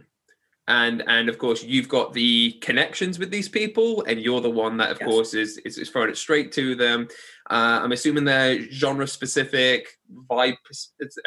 And 0.69 1.03
and 1.09 1.29
of 1.29 1.37
course 1.37 1.65
you've 1.65 1.89
got 1.89 2.13
the 2.13 2.53
connections 2.61 3.19
with 3.19 3.33
these 3.33 3.49
people, 3.49 4.05
and 4.05 4.21
you're 4.21 4.41
the 4.41 4.49
one 4.51 4.77
that 4.77 4.93
of 4.93 4.99
yes. 5.01 5.09
course 5.09 5.35
is, 5.35 5.59
is, 5.59 5.77
is 5.77 5.91
throwing 5.91 6.11
it 6.11 6.17
straight 6.17 6.53
to 6.53 6.77
them. 6.77 7.09
Uh, 7.51 7.81
I'm 7.83 7.93
assuming 7.93 8.25
they're 8.25 8.63
genre 8.71 9.09
specific, 9.09 9.89
vibe 10.31 10.55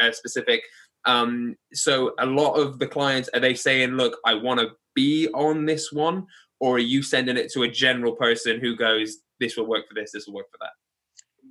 uh, 0.01 0.11
specific. 0.11 0.61
Um, 1.03 1.55
so 1.73 2.13
a 2.19 2.25
lot 2.25 2.53
of 2.53 2.79
the 2.79 2.87
clients 2.87 3.29
are 3.33 3.41
they 3.41 3.55
saying, 3.55 3.91
"Look, 3.91 4.17
I 4.25 4.35
want 4.35 4.61
to 4.61 4.69
be 4.95 5.27
on 5.33 5.65
this 5.65 5.91
one," 5.91 6.27
or 6.61 6.75
are 6.75 6.79
you 6.79 7.03
sending 7.03 7.35
it 7.35 7.51
to 7.53 7.63
a 7.63 7.69
general 7.69 8.15
person 8.15 8.61
who 8.61 8.77
goes, 8.77 9.17
"This 9.41 9.57
will 9.57 9.67
work 9.67 9.87
for 9.89 9.95
this, 9.95 10.11
this 10.13 10.27
will 10.27 10.35
work 10.35 10.51
for 10.51 10.59
that"? 10.61 10.71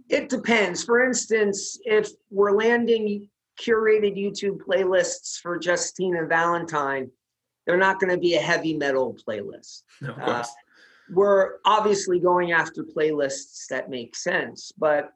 It 0.08 0.28
depends. 0.28 0.84
For 0.84 1.04
instance, 1.04 1.78
if 1.84 2.08
we're 2.30 2.56
landing 2.56 3.28
curated 3.60 4.16
YouTube 4.16 4.58
playlists 4.58 5.38
for 5.40 5.60
Justina 5.60 6.26
Valentine, 6.26 7.10
they're 7.66 7.76
not 7.76 8.00
going 8.00 8.10
to 8.10 8.18
be 8.18 8.34
a 8.34 8.40
heavy 8.40 8.74
metal 8.74 9.16
playlist. 9.26 9.82
No, 10.00 10.10
of 10.16 10.16
course. 10.16 10.48
Uh, 10.48 10.52
we're 11.10 11.54
obviously 11.64 12.20
going 12.20 12.52
after 12.52 12.84
playlists 12.84 13.66
that 13.68 13.88
make 13.88 14.14
sense, 14.14 14.72
but 14.76 15.12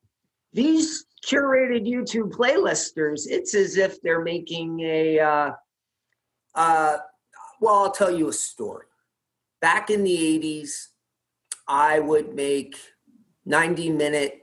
these 0.53 1.07
curated 1.27 1.87
YouTube 1.87 2.31
playlisters, 2.31 3.23
it's 3.27 3.55
as 3.55 3.77
if 3.77 4.01
they're 4.03 4.23
making 4.23 4.81
a. 4.81 5.19
Uh, 5.21 5.51
uh, 6.55 6.97
well, 7.61 7.75
I'll 7.77 7.93
tell 7.93 8.11
you 8.11 8.29
a 8.29 8.33
story. 8.33 8.87
Back 9.61 9.89
in 9.91 10.03
the 10.03 10.17
80s, 10.17 10.89
I 11.69 12.01
would 12.01 12.35
make 12.35 12.77
90 13.47 13.91
minute 13.91 14.42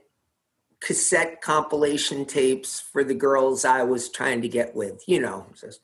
cassette 0.80 1.40
compilation 1.42 2.24
tapes 2.24 2.80
for 2.80 3.04
the 3.04 3.14
girls 3.14 3.64
I 3.64 3.82
was 3.82 4.08
trying 4.08 4.42
to 4.42 4.48
get 4.48 4.74
with. 4.74 5.02
You 5.06 5.20
know, 5.20 5.46
just, 5.58 5.80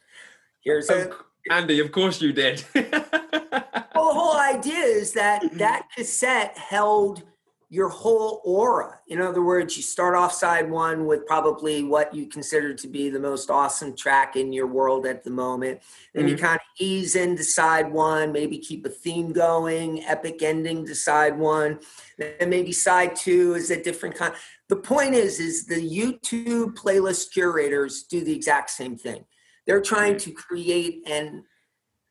here's 0.62 0.90
a. 0.90 1.10
Andy, 1.50 1.78
of 1.78 1.92
course 1.92 2.20
you 2.20 2.32
did. 2.32 2.64
well, 2.74 2.82
the 2.90 3.90
whole 3.94 4.36
idea 4.36 4.80
is 4.80 5.12
that 5.12 5.42
mm-hmm. 5.42 5.58
that 5.58 5.88
cassette 5.94 6.58
held 6.58 7.22
your 7.68 7.88
whole 7.88 8.42
aura. 8.44 9.00
In 9.08 9.20
other 9.20 9.42
words, 9.42 9.76
you 9.76 9.82
start 9.82 10.14
off 10.14 10.32
side 10.32 10.70
one 10.70 11.04
with 11.04 11.26
probably 11.26 11.82
what 11.82 12.14
you 12.14 12.26
consider 12.26 12.74
to 12.74 12.86
be 12.86 13.10
the 13.10 13.18
most 13.18 13.50
awesome 13.50 13.96
track 13.96 14.36
in 14.36 14.52
your 14.52 14.68
world 14.68 15.04
at 15.04 15.24
the 15.24 15.30
moment. 15.30 15.80
Then 16.14 16.24
mm-hmm. 16.24 16.30
you 16.30 16.36
kind 16.38 16.56
of 16.56 16.66
ease 16.78 17.16
into 17.16 17.42
side 17.42 17.90
one, 17.90 18.30
maybe 18.30 18.58
keep 18.58 18.86
a 18.86 18.88
theme 18.88 19.32
going, 19.32 20.04
epic 20.04 20.42
ending 20.42 20.86
to 20.86 20.94
side 20.94 21.36
one. 21.36 21.80
Then 22.18 22.48
maybe 22.48 22.70
side 22.70 23.16
two 23.16 23.54
is 23.54 23.70
a 23.72 23.82
different 23.82 24.14
kind. 24.14 24.34
The 24.68 24.76
point 24.76 25.14
is, 25.14 25.40
is 25.40 25.66
the 25.66 25.74
YouTube 25.74 26.74
playlist 26.74 27.32
curators 27.32 28.04
do 28.04 28.22
the 28.22 28.34
exact 28.34 28.70
same 28.70 28.96
thing. 28.96 29.24
They're 29.66 29.82
trying 29.82 30.18
to 30.18 30.30
create 30.30 31.02
an 31.08 31.44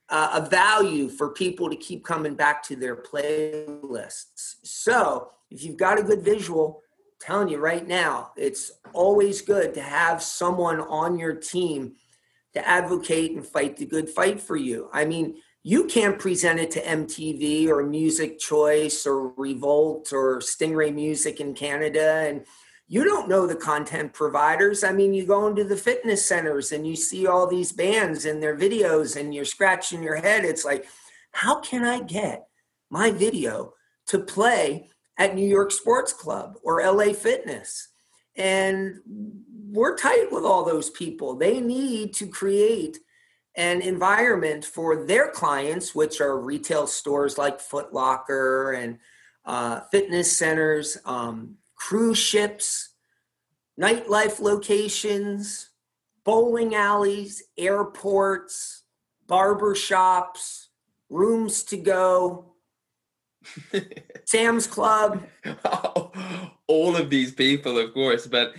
uh, 0.09 0.41
a 0.43 0.49
value 0.49 1.09
for 1.09 1.29
people 1.29 1.69
to 1.69 1.75
keep 1.75 2.03
coming 2.03 2.35
back 2.35 2.63
to 2.63 2.75
their 2.75 2.95
playlists. 2.95 4.55
So 4.63 5.31
if 5.49 5.63
you've 5.63 5.77
got 5.77 5.99
a 5.99 6.03
good 6.03 6.21
visual, 6.21 6.81
I'm 6.99 7.27
telling 7.27 7.49
you 7.49 7.57
right 7.57 7.87
now, 7.87 8.31
it's 8.35 8.71
always 8.93 9.41
good 9.41 9.73
to 9.73 9.81
have 9.81 10.21
someone 10.21 10.79
on 10.81 11.17
your 11.17 11.33
team 11.33 11.95
to 12.53 12.67
advocate 12.67 13.31
and 13.31 13.45
fight 13.45 13.77
the 13.77 13.85
good 13.85 14.09
fight 14.09 14.39
for 14.39 14.55
you. 14.55 14.89
I 14.93 15.05
mean, 15.05 15.37
you 15.63 15.85
can't 15.85 16.19
present 16.19 16.59
it 16.59 16.69
to 16.71 16.81
MTV 16.81 17.67
or 17.69 17.83
Music 17.83 18.37
Choice 18.37 19.07
or 19.07 19.29
Revolt 19.29 20.13
or 20.13 20.37
Stingray 20.37 20.93
Music 20.93 21.39
in 21.39 21.55
Canada 21.55 22.25
and 22.27 22.45
you 22.87 23.03
don't 23.03 23.27
know 23.27 23.47
the 23.47 23.55
content 23.55 24.13
providers. 24.13 24.83
I 24.83 24.91
mean, 24.91 25.13
you 25.13 25.25
go 25.25 25.47
into 25.47 25.63
the 25.63 25.75
fitness 25.75 26.27
centers 26.27 26.71
and 26.71 26.85
you 26.85 26.95
see 26.95 27.25
all 27.25 27.47
these 27.47 27.71
bands 27.71 28.25
and 28.25 28.41
their 28.41 28.57
videos, 28.57 29.19
and 29.19 29.33
you're 29.33 29.45
scratching 29.45 30.03
your 30.03 30.15
head. 30.15 30.45
It's 30.45 30.65
like, 30.65 30.85
how 31.31 31.59
can 31.61 31.83
I 31.83 32.01
get 32.01 32.47
my 32.89 33.11
video 33.11 33.73
to 34.07 34.19
play 34.19 34.89
at 35.17 35.35
New 35.35 35.47
York 35.47 35.71
Sports 35.71 36.13
Club 36.13 36.57
or 36.63 36.85
LA 36.85 37.13
Fitness? 37.13 37.89
And 38.37 38.99
we're 39.75 39.97
tight 39.97 40.27
with 40.31 40.43
all 40.43 40.63
those 40.63 40.89
people. 40.89 41.35
They 41.35 41.59
need 41.59 42.13
to 42.15 42.27
create 42.27 42.99
an 43.55 43.81
environment 43.81 44.65
for 44.65 45.05
their 45.05 45.31
clients, 45.31 45.95
which 45.95 46.21
are 46.21 46.39
retail 46.39 46.87
stores 46.87 47.37
like 47.37 47.59
Foot 47.59 47.93
Locker 47.93 48.73
and 48.73 48.99
uh, 49.45 49.81
fitness 49.91 50.35
centers, 50.35 50.97
um, 51.05 51.55
cruise 51.75 52.17
ships, 52.17 52.89
nightlife 53.79 54.39
locations, 54.39 55.69
bowling 56.23 56.75
alleys, 56.75 57.43
airports, 57.57 58.83
barber 59.27 59.75
shops, 59.75 60.69
rooms 61.09 61.63
to 61.63 61.77
go, 61.77 62.55
Sam's 64.25 64.67
Club. 64.67 65.23
All 66.67 66.95
of 66.95 67.09
these 67.09 67.31
people, 67.31 67.77
of 67.77 67.93
course, 67.93 68.27
but 68.27 68.53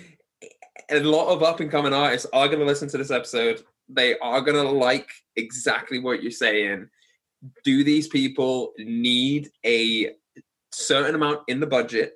a 0.90 1.00
lot 1.00 1.32
of 1.32 1.42
up 1.42 1.60
and 1.60 1.70
coming 1.70 1.92
artists 1.92 2.28
are 2.32 2.46
going 2.46 2.60
to 2.60 2.64
listen 2.64 2.88
to 2.88 2.98
this 2.98 3.10
episode. 3.10 3.62
They 3.88 4.18
are 4.18 4.40
going 4.40 4.56
to 4.56 4.70
like 4.70 5.08
exactly 5.36 5.98
what 5.98 6.22
you're 6.22 6.30
saying. 6.30 6.88
Do 7.64 7.84
these 7.84 8.08
people 8.08 8.72
need 8.78 9.50
a 9.64 10.12
certain 10.72 11.14
amount 11.14 11.40
in 11.48 11.60
the 11.60 11.66
budget? 11.66 12.14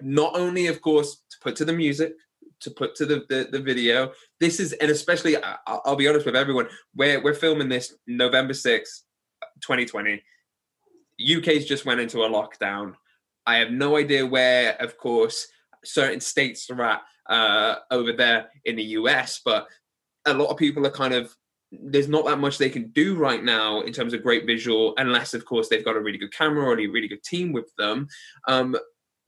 Not 0.00 0.36
only, 0.36 0.66
of 0.66 0.80
course, 0.80 1.22
to 1.30 1.36
put 1.42 1.56
to 1.56 1.64
the 1.64 1.72
music, 1.72 2.14
to 2.60 2.70
put 2.70 2.94
to 2.96 3.06
the, 3.06 3.24
the, 3.28 3.48
the 3.50 3.60
video. 3.60 4.12
This 4.40 4.60
is, 4.60 4.72
and 4.74 4.90
especially, 4.90 5.36
I'll, 5.36 5.82
I'll 5.84 5.96
be 5.96 6.08
honest 6.08 6.26
with 6.26 6.36
everyone, 6.36 6.68
we're, 6.94 7.22
we're 7.22 7.34
filming 7.34 7.68
this 7.68 7.94
November 8.06 8.52
6th, 8.52 9.02
2020. 9.60 10.22
UK's 11.36 11.66
just 11.66 11.84
went 11.84 12.00
into 12.00 12.22
a 12.22 12.28
lockdown. 12.28 12.94
I 13.46 13.56
have 13.56 13.70
no 13.70 13.96
idea 13.96 14.26
where, 14.26 14.76
of 14.80 14.98
course, 14.98 15.46
certain 15.84 16.20
states 16.20 16.68
are 16.70 16.82
at 16.82 17.02
uh, 17.28 17.76
over 17.90 18.12
there 18.12 18.48
in 18.64 18.76
the 18.76 18.82
US, 18.82 19.40
but 19.44 19.66
a 20.26 20.34
lot 20.34 20.50
of 20.50 20.56
people 20.56 20.86
are 20.86 20.90
kind 20.90 21.14
of 21.14 21.34
there's 21.70 22.08
not 22.08 22.24
that 22.24 22.38
much 22.38 22.56
they 22.56 22.70
can 22.70 22.88
do 22.92 23.14
right 23.14 23.44
now 23.44 23.82
in 23.82 23.92
terms 23.92 24.14
of 24.14 24.22
great 24.22 24.46
visual, 24.46 24.94
unless 24.96 25.34
of 25.34 25.44
course 25.44 25.68
they've 25.68 25.84
got 25.84 25.96
a 25.96 26.00
really 26.00 26.16
good 26.16 26.32
camera 26.32 26.64
or 26.64 26.72
a 26.72 26.86
really 26.86 27.08
good 27.08 27.22
team 27.22 27.52
with 27.52 27.70
them. 27.76 28.08
Um, 28.46 28.74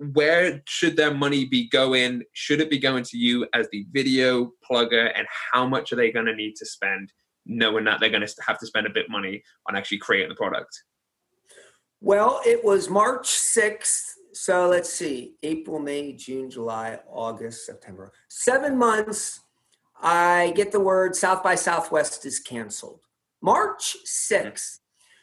where 0.01 0.63
should 0.67 0.97
their 0.97 1.13
money 1.13 1.45
be 1.45 1.69
going? 1.69 2.23
Should 2.33 2.61
it 2.61 2.71
be 2.71 2.79
going 2.79 3.05
to 3.05 3.19
you 3.19 3.47
as 3.53 3.69
the 3.71 3.87
video 3.93 4.53
plugger, 4.69 5.13
and 5.15 5.27
how 5.53 5.67
much 5.67 5.93
are 5.93 5.97
they 5.97 6.11
going 6.11 6.27
to 6.27 6.35
need 6.35 6.57
to 6.57 6.67
spend, 6.67 7.13
knowing 7.45 7.85
that 7.85 8.01
they're 8.01 8.09
going 8.09 8.27
to 8.27 8.35
have 8.47 8.59
to 8.61 8.67
spend 8.67 8.87
a 8.87 8.91
bit 8.91 9.07
of 9.07 9.11
money 9.11 9.43
on 9.69 9.77
actually 9.77 9.99
creating 9.99 10.31
the 10.31 10.35
product? 10.35 10.85
Well, 12.01 12.41
it 12.47 12.65
was 12.65 12.89
March 12.89 13.29
6th. 13.29 14.13
So 14.33 14.69
let's 14.69 14.91
see 14.91 15.35
April, 15.43 15.79
May, 15.79 16.15
June, 16.15 16.49
July, 16.49 16.99
August, 17.07 17.67
September. 17.67 18.13
Seven 18.29 18.79
months. 18.79 19.41
I 20.03 20.55
get 20.57 20.73
the 20.73 20.81
word 20.81 21.15
South 21.15 21.43
by 21.43 21.57
Southwest 21.57 22.25
is 22.25 22.41
canceled. 22.41 23.01
March 23.43 23.97
6th. 24.07 24.79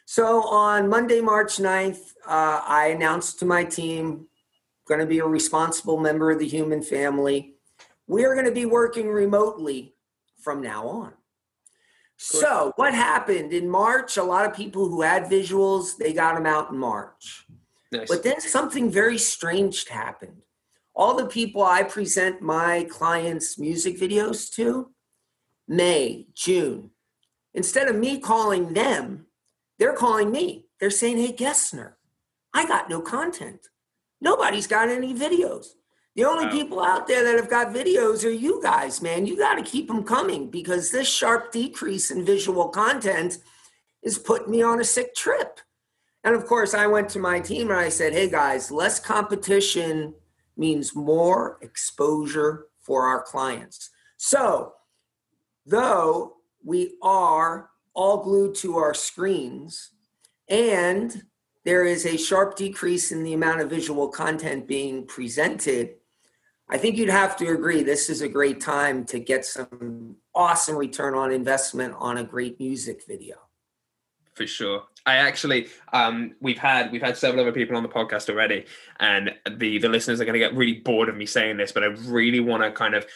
So 0.06 0.46
on 0.46 0.88
Monday, 0.88 1.20
March 1.20 1.56
9th, 1.56 2.12
uh, 2.26 2.62
I 2.64 2.92
announced 2.94 3.40
to 3.40 3.44
my 3.44 3.64
team, 3.64 4.28
going 4.88 5.00
to 5.00 5.06
be 5.06 5.18
a 5.20 5.26
responsible 5.26 5.98
member 5.98 6.30
of 6.30 6.38
the 6.38 6.48
human 6.48 6.82
family. 6.82 7.54
We 8.06 8.24
are 8.24 8.34
going 8.34 8.46
to 8.46 8.52
be 8.52 8.66
working 8.66 9.08
remotely 9.08 9.94
from 10.42 10.62
now 10.62 10.88
on. 10.88 11.12
So, 12.16 12.72
what 12.74 12.94
happened 12.94 13.52
in 13.52 13.68
March? 13.68 14.16
A 14.16 14.22
lot 14.24 14.44
of 14.44 14.52
people 14.52 14.88
who 14.88 15.02
had 15.02 15.24
visuals, 15.24 15.96
they 15.96 16.12
got 16.12 16.34
them 16.34 16.46
out 16.46 16.70
in 16.70 16.78
March. 16.78 17.46
Nice. 17.92 18.08
But 18.08 18.24
then 18.24 18.40
something 18.40 18.90
very 18.90 19.18
strange 19.18 19.86
happened. 19.86 20.42
All 20.96 21.16
the 21.16 21.26
people 21.26 21.62
I 21.62 21.84
present 21.84 22.42
my 22.42 22.88
clients' 22.90 23.56
music 23.56 24.00
videos 24.00 24.52
to, 24.54 24.90
May, 25.68 26.26
June, 26.34 26.90
instead 27.54 27.86
of 27.86 27.94
me 27.94 28.18
calling 28.18 28.72
them, 28.72 29.26
they're 29.78 29.94
calling 29.94 30.32
me. 30.32 30.66
They're 30.80 30.90
saying, 30.90 31.18
Hey, 31.18 31.32
Gesner, 31.32 31.92
I 32.52 32.66
got 32.66 32.90
no 32.90 33.00
content. 33.00 33.68
Nobody's 34.20 34.66
got 34.66 34.88
any 34.88 35.14
videos. 35.14 35.66
The 36.16 36.24
only 36.24 36.46
wow. 36.46 36.52
people 36.52 36.80
out 36.82 37.06
there 37.06 37.22
that 37.24 37.36
have 37.36 37.48
got 37.50 37.68
videos 37.68 38.24
are 38.24 38.30
you 38.30 38.60
guys, 38.60 39.00
man. 39.00 39.26
You 39.26 39.36
got 39.36 39.54
to 39.54 39.62
keep 39.62 39.86
them 39.86 40.02
coming 40.02 40.50
because 40.50 40.90
this 40.90 41.08
sharp 41.08 41.52
decrease 41.52 42.10
in 42.10 42.24
visual 42.24 42.68
content 42.68 43.38
is 44.02 44.18
putting 44.18 44.50
me 44.50 44.62
on 44.62 44.80
a 44.80 44.84
sick 44.84 45.14
trip. 45.14 45.60
And 46.24 46.34
of 46.34 46.46
course, 46.46 46.74
I 46.74 46.88
went 46.88 47.08
to 47.10 47.20
my 47.20 47.38
team 47.38 47.70
and 47.70 47.78
I 47.78 47.88
said, 47.88 48.12
hey 48.12 48.28
guys, 48.28 48.70
less 48.70 48.98
competition 48.98 50.14
means 50.56 50.96
more 50.96 51.58
exposure 51.62 52.66
for 52.80 53.04
our 53.04 53.22
clients. 53.22 53.90
So, 54.16 54.72
though 55.64 56.38
we 56.64 56.96
are 57.00 57.70
all 57.94 58.24
glued 58.24 58.56
to 58.56 58.76
our 58.76 58.94
screens 58.94 59.90
and 60.48 61.22
there 61.68 61.84
is 61.84 62.06
a 62.06 62.16
sharp 62.16 62.56
decrease 62.56 63.12
in 63.12 63.22
the 63.22 63.34
amount 63.34 63.60
of 63.60 63.68
visual 63.68 64.08
content 64.08 64.66
being 64.66 65.06
presented, 65.06 65.90
I 66.70 66.78
think 66.78 66.96
you'd 66.96 67.10
have 67.10 67.36
to 67.36 67.48
agree 67.48 67.82
this 67.82 68.08
is 68.08 68.22
a 68.22 68.28
great 68.28 68.58
time 68.58 69.04
to 69.04 69.18
get 69.18 69.44
some 69.44 70.16
awesome 70.34 70.76
return 70.76 71.14
on 71.14 71.30
investment 71.30 71.94
on 71.98 72.16
a 72.16 72.24
great 72.24 72.58
music 72.58 73.02
video. 73.06 73.36
For 74.34 74.46
sure. 74.46 74.84
I 75.04 75.16
actually 75.16 75.68
um, 75.92 76.36
we've 76.40 76.56
had 76.56 76.90
we've 76.90 77.02
had 77.02 77.18
several 77.18 77.42
other 77.42 77.52
people 77.52 77.76
on 77.76 77.82
the 77.82 77.88
podcast 77.90 78.30
already, 78.30 78.64
and 78.98 79.34
the 79.58 79.76
the 79.78 79.90
listeners 79.90 80.22
are 80.22 80.24
going 80.24 80.40
to 80.40 80.46
get 80.46 80.54
really 80.54 80.80
bored 80.80 81.10
of 81.10 81.16
me 81.16 81.26
saying 81.26 81.58
this, 81.58 81.72
but 81.72 81.82
I 81.82 81.88
really 81.88 82.40
want 82.40 82.62
to 82.62 82.72
kind 82.72 82.94
of 82.94 83.06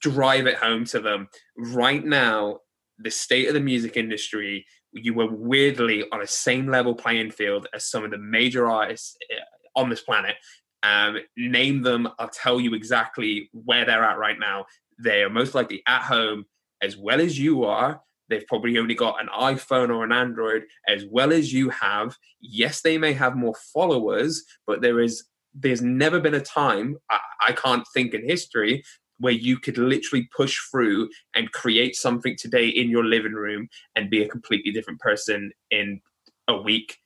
drive 0.00 0.48
it 0.48 0.56
home 0.56 0.84
to 0.86 0.98
them. 0.98 1.28
Right 1.56 2.04
now, 2.04 2.58
the 2.98 3.10
state 3.12 3.46
of 3.46 3.54
the 3.54 3.60
music 3.60 3.96
industry, 3.96 4.66
you 4.92 5.14
were 5.14 5.30
weirdly 5.30 6.04
on 6.12 6.20
a 6.20 6.26
same 6.26 6.68
level 6.68 6.94
playing 6.94 7.30
field 7.30 7.66
as 7.74 7.88
some 7.88 8.04
of 8.04 8.10
the 8.10 8.18
major 8.18 8.68
artists 8.68 9.16
eh, 9.30 9.34
on 9.74 9.88
this 9.88 10.02
planet 10.02 10.36
um, 10.82 11.18
name 11.36 11.82
them. 11.82 12.08
I'll 12.18 12.28
tell 12.28 12.60
you 12.60 12.74
exactly 12.74 13.50
where 13.52 13.84
they're 13.84 14.04
at 14.04 14.18
right 14.18 14.38
now. 14.38 14.66
They 15.02 15.22
are 15.22 15.30
most 15.30 15.54
likely 15.54 15.82
at 15.86 16.02
home 16.02 16.46
as 16.82 16.96
well 16.96 17.20
as 17.20 17.38
you 17.38 17.64
are. 17.64 18.00
They've 18.28 18.46
probably 18.46 18.78
only 18.78 18.94
got 18.94 19.20
an 19.20 19.28
iPhone 19.28 19.90
or 19.90 20.04
an 20.04 20.12
Android 20.12 20.64
as 20.88 21.04
well 21.04 21.32
as 21.32 21.52
you 21.52 21.70
have. 21.70 22.16
Yes, 22.40 22.80
they 22.80 22.98
may 22.98 23.12
have 23.12 23.36
more 23.36 23.54
followers, 23.72 24.44
but 24.66 24.80
there 24.80 25.00
is 25.00 25.24
there's 25.54 25.82
never 25.82 26.18
been 26.18 26.34
a 26.34 26.40
time 26.40 26.96
I, 27.10 27.18
I 27.48 27.52
can't 27.52 27.84
think 27.92 28.14
in 28.14 28.26
history 28.26 28.82
where 29.22 29.32
you 29.32 29.56
could 29.56 29.78
literally 29.78 30.28
push 30.36 30.58
through 30.68 31.08
and 31.34 31.52
create 31.52 31.94
something 31.94 32.36
today 32.36 32.66
in 32.66 32.90
your 32.90 33.04
living 33.04 33.34
room 33.34 33.68
and 33.94 34.10
be 34.10 34.24
a 34.24 34.28
completely 34.28 34.72
different 34.72 34.98
person 34.98 35.52
in 35.70 36.00
a 36.48 36.60
week, 36.60 36.98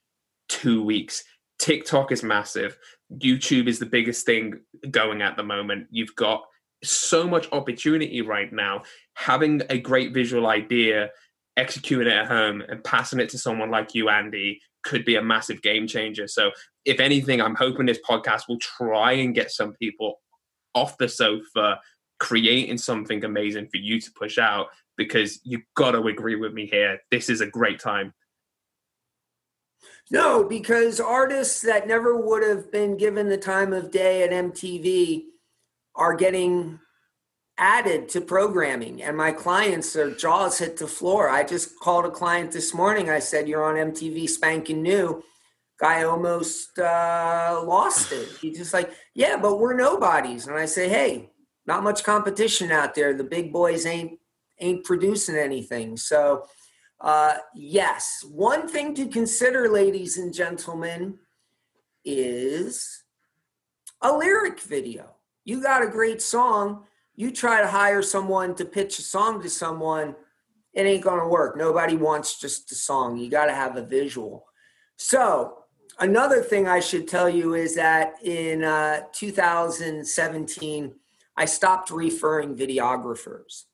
two 0.48 0.82
weeks. 0.82 1.22
TikTok 1.58 2.12
is 2.12 2.22
massive. 2.22 2.78
YouTube 3.18 3.68
is 3.68 3.78
the 3.78 3.84
biggest 3.86 4.24
thing 4.24 4.60
going 4.90 5.20
at 5.20 5.36
the 5.36 5.42
moment. 5.42 5.88
You've 5.90 6.16
got 6.16 6.42
so 6.82 7.28
much 7.28 7.52
opportunity 7.52 8.22
right 8.22 8.50
now. 8.50 8.82
Having 9.14 9.62
a 9.68 9.78
great 9.78 10.14
visual 10.14 10.46
idea, 10.46 11.10
executing 11.58 12.08
it 12.08 12.16
at 12.16 12.28
home, 12.28 12.62
and 12.66 12.82
passing 12.82 13.20
it 13.20 13.28
to 13.30 13.38
someone 13.38 13.70
like 13.70 13.94
you, 13.94 14.08
Andy, 14.08 14.58
could 14.84 15.04
be 15.04 15.16
a 15.16 15.22
massive 15.22 15.60
game 15.60 15.86
changer. 15.86 16.26
So, 16.28 16.50
if 16.86 16.98
anything, 16.98 17.42
I'm 17.42 17.56
hoping 17.56 17.84
this 17.84 18.00
podcast 18.08 18.48
will 18.48 18.58
try 18.58 19.12
and 19.12 19.34
get 19.34 19.50
some 19.50 19.74
people 19.74 20.20
off 20.76 20.98
the 20.98 21.08
sofa, 21.08 21.80
creating 22.18 22.78
something 22.78 23.24
amazing 23.24 23.68
for 23.68 23.76
you 23.76 24.00
to 24.00 24.12
push 24.12 24.38
out 24.38 24.68
because 24.96 25.40
you've 25.44 25.62
got 25.74 25.92
to 25.92 26.02
agree 26.02 26.36
with 26.36 26.52
me 26.52 26.66
here. 26.66 27.00
This 27.10 27.28
is 27.28 27.40
a 27.40 27.46
great 27.46 27.78
time 27.78 28.12
no, 30.10 30.44
because 30.44 31.00
artists 31.00 31.62
that 31.62 31.88
never 31.88 32.16
would 32.16 32.42
have 32.44 32.70
been 32.70 32.96
given 32.96 33.28
the 33.28 33.36
time 33.36 33.72
of 33.72 33.90
day 33.90 34.22
at 34.22 34.30
MTV 34.30 35.24
are 35.96 36.14
getting 36.14 36.78
added 37.58 38.08
to 38.10 38.20
programming. 38.20 39.02
And 39.02 39.16
my 39.16 39.32
clients, 39.32 39.96
are 39.96 40.14
jaws 40.14 40.58
hit 40.58 40.76
the 40.76 40.86
floor. 40.86 41.28
I 41.28 41.42
just 41.42 41.80
called 41.80 42.04
a 42.04 42.10
client 42.10 42.52
this 42.52 42.72
morning. 42.72 43.10
I 43.10 43.18
said, 43.18 43.48
You're 43.48 43.64
on 43.64 43.92
MTV 43.92 44.28
spanking 44.28 44.82
new. 44.82 45.24
Guy 45.80 46.04
almost 46.04 46.78
uh, 46.78 47.62
lost 47.66 48.12
it. 48.12 48.28
He's 48.40 48.58
just 48.58 48.72
like, 48.72 48.92
Yeah, 49.14 49.38
but 49.38 49.58
we're 49.58 49.74
nobodies. 49.74 50.46
And 50.46 50.56
I 50.56 50.66
say, 50.66 50.88
Hey, 50.88 51.30
not 51.66 51.82
much 51.82 52.04
competition 52.04 52.70
out 52.70 52.94
there. 52.94 53.14
The 53.14 53.24
big 53.24 53.52
boys 53.52 53.86
ain't 53.86 54.18
ain't 54.58 54.84
producing 54.84 55.36
anything. 55.36 55.96
So 55.96 56.46
uh, 57.00 57.34
yes, 57.54 58.24
one 58.30 58.68
thing 58.68 58.94
to 58.94 59.06
consider, 59.06 59.68
ladies 59.68 60.16
and 60.16 60.32
gentlemen, 60.32 61.18
is 62.04 63.04
a 64.00 64.16
lyric 64.16 64.60
video. 64.60 65.16
you 65.44 65.62
got 65.62 65.82
a 65.82 65.88
great 65.88 66.22
song. 66.22 66.84
You 67.14 67.30
try 67.30 67.60
to 67.60 67.68
hire 67.68 68.02
someone 68.02 68.54
to 68.56 68.64
pitch 68.64 68.98
a 68.98 69.02
song 69.02 69.42
to 69.42 69.50
someone, 69.50 70.14
it 70.72 70.84
ain't 70.84 71.02
to 71.04 71.28
work. 71.28 71.56
Nobody 71.56 71.96
wants 71.96 72.38
just 72.38 72.70
a 72.70 72.74
song. 72.74 73.16
You 73.16 73.30
got 73.30 73.46
to 73.46 73.54
have 73.54 73.76
a 73.76 73.82
visual. 73.82 74.44
So, 74.96 75.64
another 75.98 76.42
thing 76.42 76.68
I 76.68 76.80
should 76.80 77.08
tell 77.08 77.28
you 77.30 77.54
is 77.54 77.74
that 77.76 78.22
in 78.22 78.62
uh, 78.62 79.04
2017, 79.12 80.94
I 81.36 81.44
stopped 81.44 81.90
referring 81.90 82.56
videographers 82.56 83.64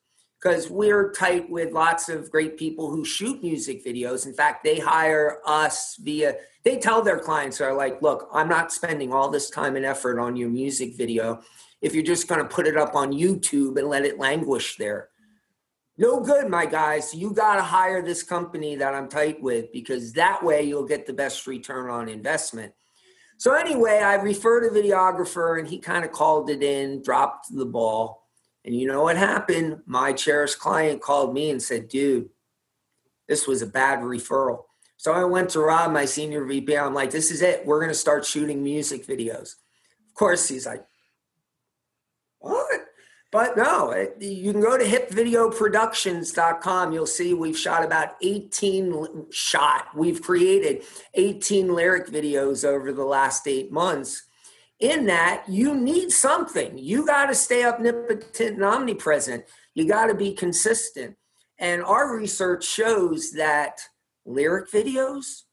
because 0.41 0.69
we're 0.69 1.13
tight 1.13 1.49
with 1.49 1.73
lots 1.73 2.09
of 2.09 2.31
great 2.31 2.59
people 2.59 2.91
who 2.91 3.05
shoot 3.05 3.43
music 3.43 3.85
videos. 3.85 4.27
In 4.27 4.35
fact, 4.35 4.65
they 4.65 4.81
hire 4.81 5.39
us 5.47 5.97
via, 5.97 6.35
they 6.65 6.79
tell 6.79 7.03
their 7.03 7.21
clients, 7.21 7.61
are 7.61 7.75
like, 7.75 8.03
look, 8.03 8.29
I'm 8.33 8.49
not 8.49 8.73
spending 8.73 9.13
all 9.13 9.31
this 9.31 9.51
time 9.51 9.77
and 9.77 9.85
effort 9.85 10.19
on 10.19 10.35
your 10.35 10.51
music 10.51 10.97
video 10.97 11.43
if 11.81 11.95
you're 11.95 12.03
just 12.03 12.27
going 12.27 12.41
to 12.41 12.49
put 12.49 12.67
it 12.67 12.77
up 12.77 12.97
on 12.97 13.13
YouTube 13.13 13.79
and 13.79 13.89
let 13.89 14.05
it 14.05 14.19
languish 14.19 14.77
there. 14.77 15.09
No 15.99 16.21
good, 16.21 16.49
my 16.49 16.67
guys. 16.67 17.15
You 17.15 17.33
got 17.33 17.57
to 17.57 17.63
hire 17.63 18.03
this 18.03 18.23
company 18.25 18.75
that 18.77 18.95
I'm 18.95 19.09
tight 19.09 19.41
with 19.41 19.71
because 19.73 20.13
that 20.15 20.43
way 20.43 20.63
you'll 20.63 20.87
get 20.87 21.07
the 21.07 21.13
best 21.13 21.47
return 21.47 21.91
on 21.91 22.09
investment. 22.09 22.73
So, 23.43 23.55
anyway, 23.55 23.99
I 23.99 24.15
referred 24.15 24.63
a 24.63 24.71
videographer 24.71 25.59
and 25.59 25.67
he 25.67 25.81
kind 25.81 26.05
of 26.05 26.13
called 26.13 26.49
it 26.49 26.63
in, 26.63 27.03
dropped 27.03 27.53
the 27.53 27.67
ball 27.67 28.23
and 28.65 28.73
you 28.73 28.87
know 28.87 29.03
what 29.03 29.17
happened? 29.17 29.83
My 29.85 30.13
cherished 30.13 30.61
client 30.61 31.03
called 31.03 31.35
me 31.35 31.51
and 31.51 31.61
said, 31.61 31.89
dude, 31.89 32.29
this 33.27 33.49
was 33.49 33.61
a 33.61 33.67
bad 33.67 33.99
referral. 33.99 34.67
So 34.97 35.13
I 35.13 35.25
went 35.25 35.51
to 35.51 35.61
Rob, 35.61 35.91
my 35.91 36.05
senior 36.05 36.45
VP. 36.45 36.79
I'm 36.79 36.95
like, 36.95 37.11
this 37.11 37.33
is 37.33 37.43
it. 37.43 37.67
We're 37.67 37.81
going 37.81 37.91
to 37.91 37.95
start 37.95 38.25
shooting 38.25 38.63
music 38.63 39.09
videos. 39.09 39.57
Of 40.07 40.15
course, 40.15 40.49
he's 40.49 40.65
like? 40.65 40.85
But 43.33 43.57
no, 43.57 44.09
you 44.21 44.53
can 44.53 44.61
go 44.61 44.77
to 44.77 44.85
hipvideoproductions.com. 44.85 46.93
You'll 46.93 47.07
see 47.07 47.33
we've 47.33 47.59
shot 47.59 47.83
about 47.83 48.17
18 48.21 49.29
shot. 49.31 49.87
We've 49.97 50.21
created 50.21 50.83
18 51.15 51.75
lyric 51.75 52.09
videos 52.09 52.63
over 52.63 52.93
the 52.93 53.07
last 53.07 53.49
eight 53.49 53.73
months 53.73 54.25
in 54.81 55.07
that 55.07 55.45
you 55.49 55.75
need 55.75 56.11
something. 56.11 56.77
You 56.77 57.07
got 57.07 57.27
to 57.27 57.35
stay 57.35 57.65
omnipotent 57.65 58.57
and 58.57 58.65
omnipresent. 58.65 59.45
You 59.75 59.89
got 59.89 60.09
to 60.09 60.15
be 60.15 60.35
consistent. 60.35 61.17
And 61.59 61.83
our 61.83 62.15
research 62.15 62.65
shows 62.65 63.33
that 63.33 63.81
lyric 64.27 64.71
videos, 64.71 65.45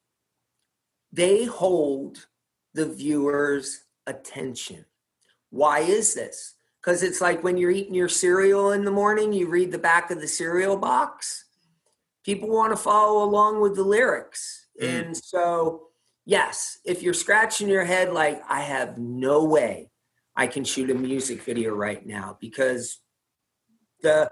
they 1.13 1.45
hold 1.45 2.27
the 2.73 2.87
viewer's 2.87 3.85
attention. 4.05 4.83
Why 5.49 5.79
is 5.79 6.13
this? 6.13 6.55
Because 6.89 7.03
it's 7.03 7.21
like 7.21 7.43
when 7.43 7.55
you're 7.55 7.69
eating 7.69 7.93
your 7.93 8.09
cereal 8.09 8.71
in 8.71 8.83
the 8.83 8.89
morning, 8.89 9.31
you 9.31 9.47
read 9.47 9.71
the 9.71 9.77
back 9.77 10.09
of 10.09 10.19
the 10.19 10.27
cereal 10.27 10.75
box. 10.75 11.45
People 12.25 12.49
want 12.49 12.73
to 12.73 12.77
follow 12.77 13.23
along 13.23 13.61
with 13.61 13.75
the 13.75 13.83
lyrics. 13.83 14.65
Mm. 14.81 14.87
And 15.01 15.17
so 15.17 15.89
yes, 16.25 16.79
if 16.83 17.03
you're 17.03 17.13
scratching 17.13 17.69
your 17.69 17.85
head 17.85 18.11
like, 18.11 18.41
I 18.49 18.61
have 18.61 18.97
no 18.97 19.45
way 19.45 19.91
I 20.35 20.47
can 20.47 20.63
shoot 20.63 20.89
a 20.89 20.95
music 20.95 21.43
video 21.43 21.75
right 21.75 22.03
now 22.03 22.39
because 22.41 22.97
the 24.01 24.31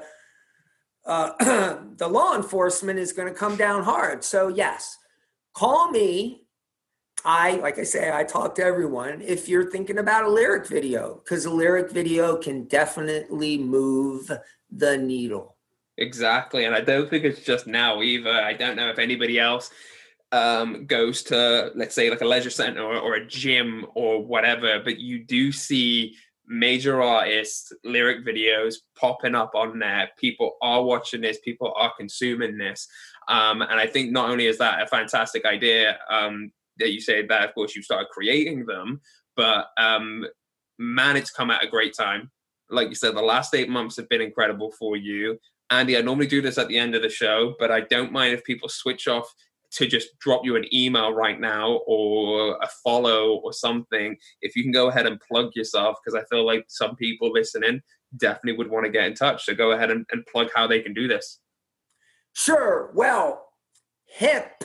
uh, 1.05 1.33
the 1.97 2.07
law 2.07 2.35
enforcement 2.35 2.97
is 2.97 3.13
going 3.13 3.31
to 3.31 3.39
come 3.39 3.55
down 3.55 3.83
hard. 3.83 4.23
So 4.23 4.47
yes, 4.47 4.97
call 5.53 5.91
me. 5.91 6.46
I 7.27 7.57
like 7.57 7.77
I 7.77 7.83
say, 7.83 8.09
I 8.09 8.23
talk 8.23 8.55
to 8.55 8.63
everyone. 8.63 9.21
If 9.21 9.49
you're 9.49 9.69
thinking 9.69 9.97
about 9.97 10.23
a 10.23 10.29
lyric 10.29 10.65
video, 10.65 11.15
because 11.15 11.43
a 11.43 11.49
lyric 11.49 11.91
video 11.91 12.37
can 12.37 12.63
definitely 12.63 13.57
move 13.57 14.31
the 14.71 14.97
needle. 14.97 15.57
Exactly, 15.97 16.63
and 16.63 16.73
I 16.73 16.79
don't 16.79 17.09
think 17.09 17.25
it's 17.25 17.41
just 17.41 17.67
now 17.67 18.01
either. 18.01 18.31
I 18.31 18.53
don't 18.53 18.77
know 18.77 18.89
if 18.89 18.97
anybody 18.97 19.39
else 19.39 19.71
um, 20.31 20.85
goes 20.85 21.21
to, 21.23 21.73
let's 21.75 21.93
say, 21.93 22.09
like 22.09 22.21
a 22.21 22.25
leisure 22.25 22.49
center 22.49 22.81
or, 22.81 22.97
or, 22.97 23.15
a 23.15 23.25
gym 23.27 23.85
or 23.93 24.23
whatever, 24.23 24.79
but 24.81 24.97
you 24.97 25.25
do 25.25 25.51
see 25.51 26.15
major 26.47 27.01
artists' 27.01 27.73
lyric 27.83 28.25
videos 28.25 28.75
popping 28.97 29.35
up 29.35 29.51
on 29.53 29.79
there. 29.79 30.09
People 30.17 30.55
are 30.61 30.81
watching 30.81 31.19
this, 31.19 31.39
people 31.39 31.73
are 31.75 31.91
consuming 31.97 32.57
this. 32.57 32.87
Um, 33.27 33.61
and 33.61 33.79
I 33.79 33.87
think 33.87 34.11
not 34.11 34.29
only 34.29 34.45
is 34.45 34.57
that 34.59 34.81
a 34.81 34.87
fantastic 34.87 35.45
idea 35.45 35.99
um, 36.09 36.51
that 36.79 36.91
you 36.91 37.01
say 37.01 37.25
that, 37.25 37.49
of 37.49 37.55
course, 37.55 37.75
you 37.75 37.81
started 37.81 38.09
creating 38.09 38.65
them, 38.65 39.01
but 39.35 39.67
um, 39.77 40.25
man, 40.77 41.17
it's 41.17 41.31
come 41.31 41.51
at 41.51 41.63
a 41.63 41.67
great 41.67 41.93
time. 41.95 42.31
Like 42.69 42.89
you 42.89 42.95
said, 42.95 43.15
the 43.15 43.21
last 43.21 43.55
eight 43.55 43.69
months 43.69 43.95
have 43.97 44.09
been 44.09 44.21
incredible 44.21 44.71
for 44.71 44.97
you. 44.97 45.39
Andy, 45.69 45.97
I 45.97 46.01
normally 46.01 46.27
do 46.27 46.41
this 46.41 46.57
at 46.57 46.67
the 46.67 46.77
end 46.77 46.95
of 46.95 47.01
the 47.01 47.09
show, 47.09 47.55
but 47.59 47.71
I 47.71 47.81
don't 47.81 48.11
mind 48.11 48.33
if 48.33 48.43
people 48.43 48.69
switch 48.69 49.07
off 49.07 49.33
to 49.71 49.85
just 49.85 50.17
drop 50.19 50.45
you 50.45 50.55
an 50.55 50.65
email 50.73 51.13
right 51.13 51.39
now 51.39 51.81
or 51.85 52.57
a 52.61 52.67
follow 52.83 53.35
or 53.43 53.51
something, 53.51 54.15
if 54.41 54.55
you 54.55 54.63
can 54.63 54.71
go 54.71 54.87
ahead 54.87 55.05
and 55.05 55.19
plug 55.19 55.51
yourself, 55.55 55.97
because 56.03 56.19
I 56.19 56.25
feel 56.33 56.45
like 56.45 56.65
some 56.67 56.95
people 56.95 57.31
listening 57.31 57.81
definitely 58.15 58.57
would 58.57 58.69
want 58.69 58.85
to 58.85 58.91
get 58.91 59.07
in 59.07 59.13
touch. 59.13 59.45
So 59.45 59.53
go 59.53 59.71
ahead 59.71 59.91
and, 59.91 60.05
and 60.11 60.25
plug 60.25 60.49
how 60.55 60.67
they 60.67 60.79
can 60.79 60.93
do 60.93 61.07
this. 61.07 61.39
Sure. 62.33 62.91
Well, 62.93 63.49
HIP, 64.05 64.63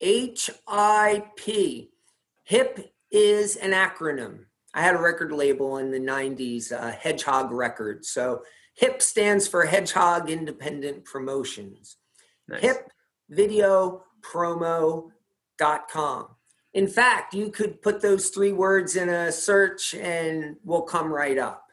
H 0.00 0.50
I 0.66 1.24
P, 1.36 1.90
HIP 2.44 2.92
is 3.10 3.56
an 3.56 3.72
acronym. 3.72 4.44
I 4.74 4.82
had 4.82 4.94
a 4.94 5.00
record 5.00 5.32
label 5.32 5.78
in 5.78 5.90
the 5.90 5.98
90s, 5.98 6.70
uh, 6.70 6.92
Hedgehog 6.92 7.50
Records. 7.50 8.10
So 8.10 8.42
HIP 8.74 9.00
stands 9.00 9.48
for 9.48 9.64
Hedgehog 9.64 10.28
Independent 10.28 11.04
Promotions. 11.04 11.96
Nice. 12.46 12.60
HIP 12.60 12.90
Video 13.28 14.04
promo.com. 14.22 15.08
In 16.74 16.86
fact, 16.86 17.34
you 17.34 17.50
could 17.50 17.80
put 17.80 18.02
those 18.02 18.28
three 18.28 18.52
words 18.52 18.96
in 18.96 19.08
a 19.08 19.32
search 19.32 19.94
and 19.94 20.56
will 20.62 20.82
come 20.82 21.12
right 21.12 21.38
up. 21.38 21.64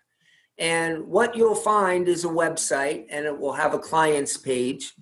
And 0.57 1.07
what 1.07 1.35
you'll 1.35 1.55
find 1.55 2.07
is 2.07 2.23
a 2.23 2.29
website 2.29 3.07
and 3.09 3.25
it 3.25 3.37
will 3.37 3.53
have 3.53 3.73
a 3.73 3.79
clients 3.79 4.37
page. 4.37 4.93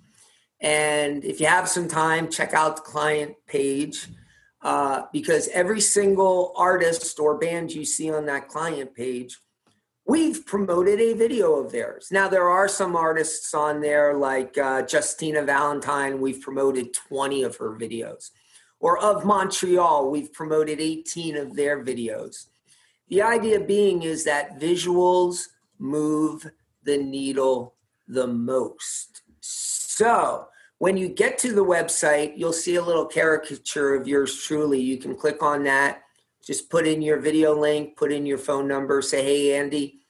And 0.62 1.24
if 1.24 1.40
you 1.40 1.46
have 1.46 1.68
some 1.68 1.88
time, 1.88 2.30
check 2.30 2.54
out 2.54 2.76
the 2.76 2.82
client 2.82 3.34
page 3.46 4.08
uh, 4.62 5.02
because 5.12 5.48
every 5.48 5.80
single 5.80 6.54
artist 6.56 7.18
or 7.20 7.36
band 7.36 7.72
you 7.72 7.84
see 7.84 8.10
on 8.10 8.26
that 8.26 8.48
client 8.48 8.94
page 8.94 9.36
we've 10.04 10.44
promoted 10.44 11.00
a 11.00 11.14
video 11.14 11.54
of 11.54 11.70
theirs. 11.70 12.08
Now, 12.10 12.28
there 12.28 12.48
are 12.48 12.68
some 12.68 12.96
artists 12.96 13.54
on 13.54 13.80
there 13.80 14.14
like 14.14 14.58
uh, 14.58 14.82
Justina 14.90 15.42
Valentine, 15.42 16.20
we've 16.20 16.40
promoted 16.40 16.92
20 16.92 17.42
of 17.44 17.56
her 17.56 17.70
videos. 17.70 18.30
Or 18.80 18.98
of 18.98 19.24
Montreal, 19.24 20.10
we've 20.10 20.32
promoted 20.32 20.80
18 20.80 21.36
of 21.36 21.54
their 21.54 21.84
videos. 21.84 22.46
The 23.08 23.22
idea 23.22 23.60
being 23.60 24.02
is 24.02 24.24
that 24.24 24.58
visuals 24.58 25.44
move 25.78 26.50
the 26.82 26.98
needle 26.98 27.74
the 28.08 28.26
most. 28.26 29.22
So, 29.40 30.48
when 30.82 30.96
you 30.96 31.08
get 31.08 31.38
to 31.38 31.52
the 31.52 31.64
website, 31.64 32.32
you'll 32.36 32.52
see 32.52 32.74
a 32.74 32.82
little 32.82 33.06
caricature 33.06 33.94
of 33.94 34.08
yours 34.08 34.42
truly. 34.42 34.80
You 34.80 34.98
can 34.98 35.14
click 35.14 35.40
on 35.40 35.62
that 35.62 36.02
just 36.44 36.70
put 36.70 36.88
in 36.88 37.00
your 37.00 37.20
video 37.20 37.56
link, 37.58 37.96
put 37.96 38.12
in 38.12 38.26
your 38.26 38.38
phone 38.38 38.66
number, 38.66 39.00
say, 39.00 39.22
hey, 39.22 39.56
Andy, 39.56 40.00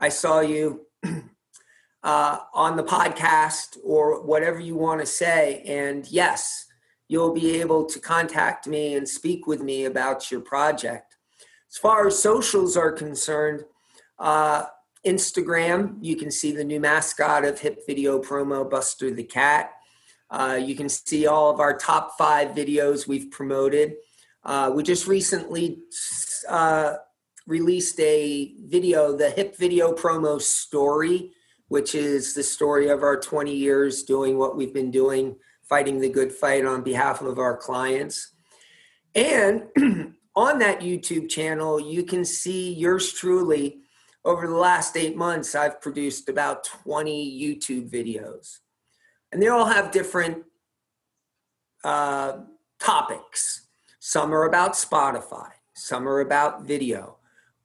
I 0.00 0.08
saw 0.08 0.40
you 0.40 0.86
uh, 2.02 2.38
on 2.52 2.76
the 2.76 2.82
podcast 2.82 3.78
or 3.84 4.22
whatever 4.22 4.58
you 4.58 4.74
want 4.74 5.00
to 5.00 5.06
say. 5.06 5.62
And 5.64 6.10
yes, 6.10 6.66
you'll 7.06 7.32
be 7.32 7.60
able 7.60 7.84
to 7.86 8.00
contact 8.00 8.66
me 8.66 8.96
and 8.96 9.08
speak 9.08 9.46
with 9.46 9.62
me 9.62 9.84
about 9.84 10.28
your 10.28 10.40
project. 10.40 11.16
As 11.70 11.76
far 11.76 12.08
as 12.08 12.20
socials 12.20 12.76
are 12.76 12.90
concerned, 12.90 13.64
uh, 14.18 14.64
Instagram, 15.06 15.98
you 16.00 16.16
can 16.16 16.32
see 16.32 16.50
the 16.50 16.64
new 16.64 16.80
mascot 16.80 17.44
of 17.44 17.60
Hip 17.60 17.86
Video 17.86 18.20
Promo, 18.20 18.68
Buster 18.68 19.14
the 19.14 19.22
Cat. 19.22 19.70
Uh, 20.30 20.58
you 20.62 20.74
can 20.74 20.88
see 20.88 21.26
all 21.26 21.50
of 21.50 21.60
our 21.60 21.76
top 21.76 22.16
five 22.16 22.54
videos 22.54 23.06
we've 23.06 23.30
promoted. 23.30 23.94
Uh, 24.44 24.70
we 24.74 24.82
just 24.82 25.06
recently 25.06 25.80
uh, 26.48 26.94
released 27.46 27.98
a 28.00 28.54
video, 28.64 29.16
the 29.16 29.30
Hip 29.30 29.56
Video 29.56 29.92
Promo 29.92 30.40
Story, 30.40 31.32
which 31.68 31.94
is 31.94 32.34
the 32.34 32.42
story 32.42 32.88
of 32.88 33.02
our 33.02 33.18
20 33.18 33.54
years 33.54 34.04
doing 34.04 34.38
what 34.38 34.56
we've 34.56 34.72
been 34.74 34.90
doing, 34.90 35.36
fighting 35.68 36.00
the 36.00 36.08
good 36.08 36.32
fight 36.32 36.64
on 36.64 36.82
behalf 36.82 37.22
of 37.22 37.38
our 37.38 37.56
clients. 37.56 38.34
And 39.14 39.64
on 40.36 40.58
that 40.60 40.80
YouTube 40.80 41.28
channel, 41.28 41.80
you 41.80 42.04
can 42.04 42.24
see 42.24 42.72
yours 42.72 43.12
truly. 43.12 43.80
Over 44.24 44.46
the 44.46 44.54
last 44.54 44.96
eight 44.96 45.16
months, 45.16 45.54
I've 45.54 45.80
produced 45.80 46.28
about 46.28 46.64
20 46.64 47.40
YouTube 47.40 47.90
videos. 47.90 48.58
And 49.32 49.40
they 49.40 49.48
all 49.48 49.66
have 49.66 49.90
different 49.90 50.44
uh, 51.84 52.38
topics. 52.78 53.66
Some 53.98 54.34
are 54.34 54.44
about 54.44 54.72
Spotify, 54.72 55.50
some 55.74 56.08
are 56.08 56.20
about 56.20 56.62
video. 56.62 57.16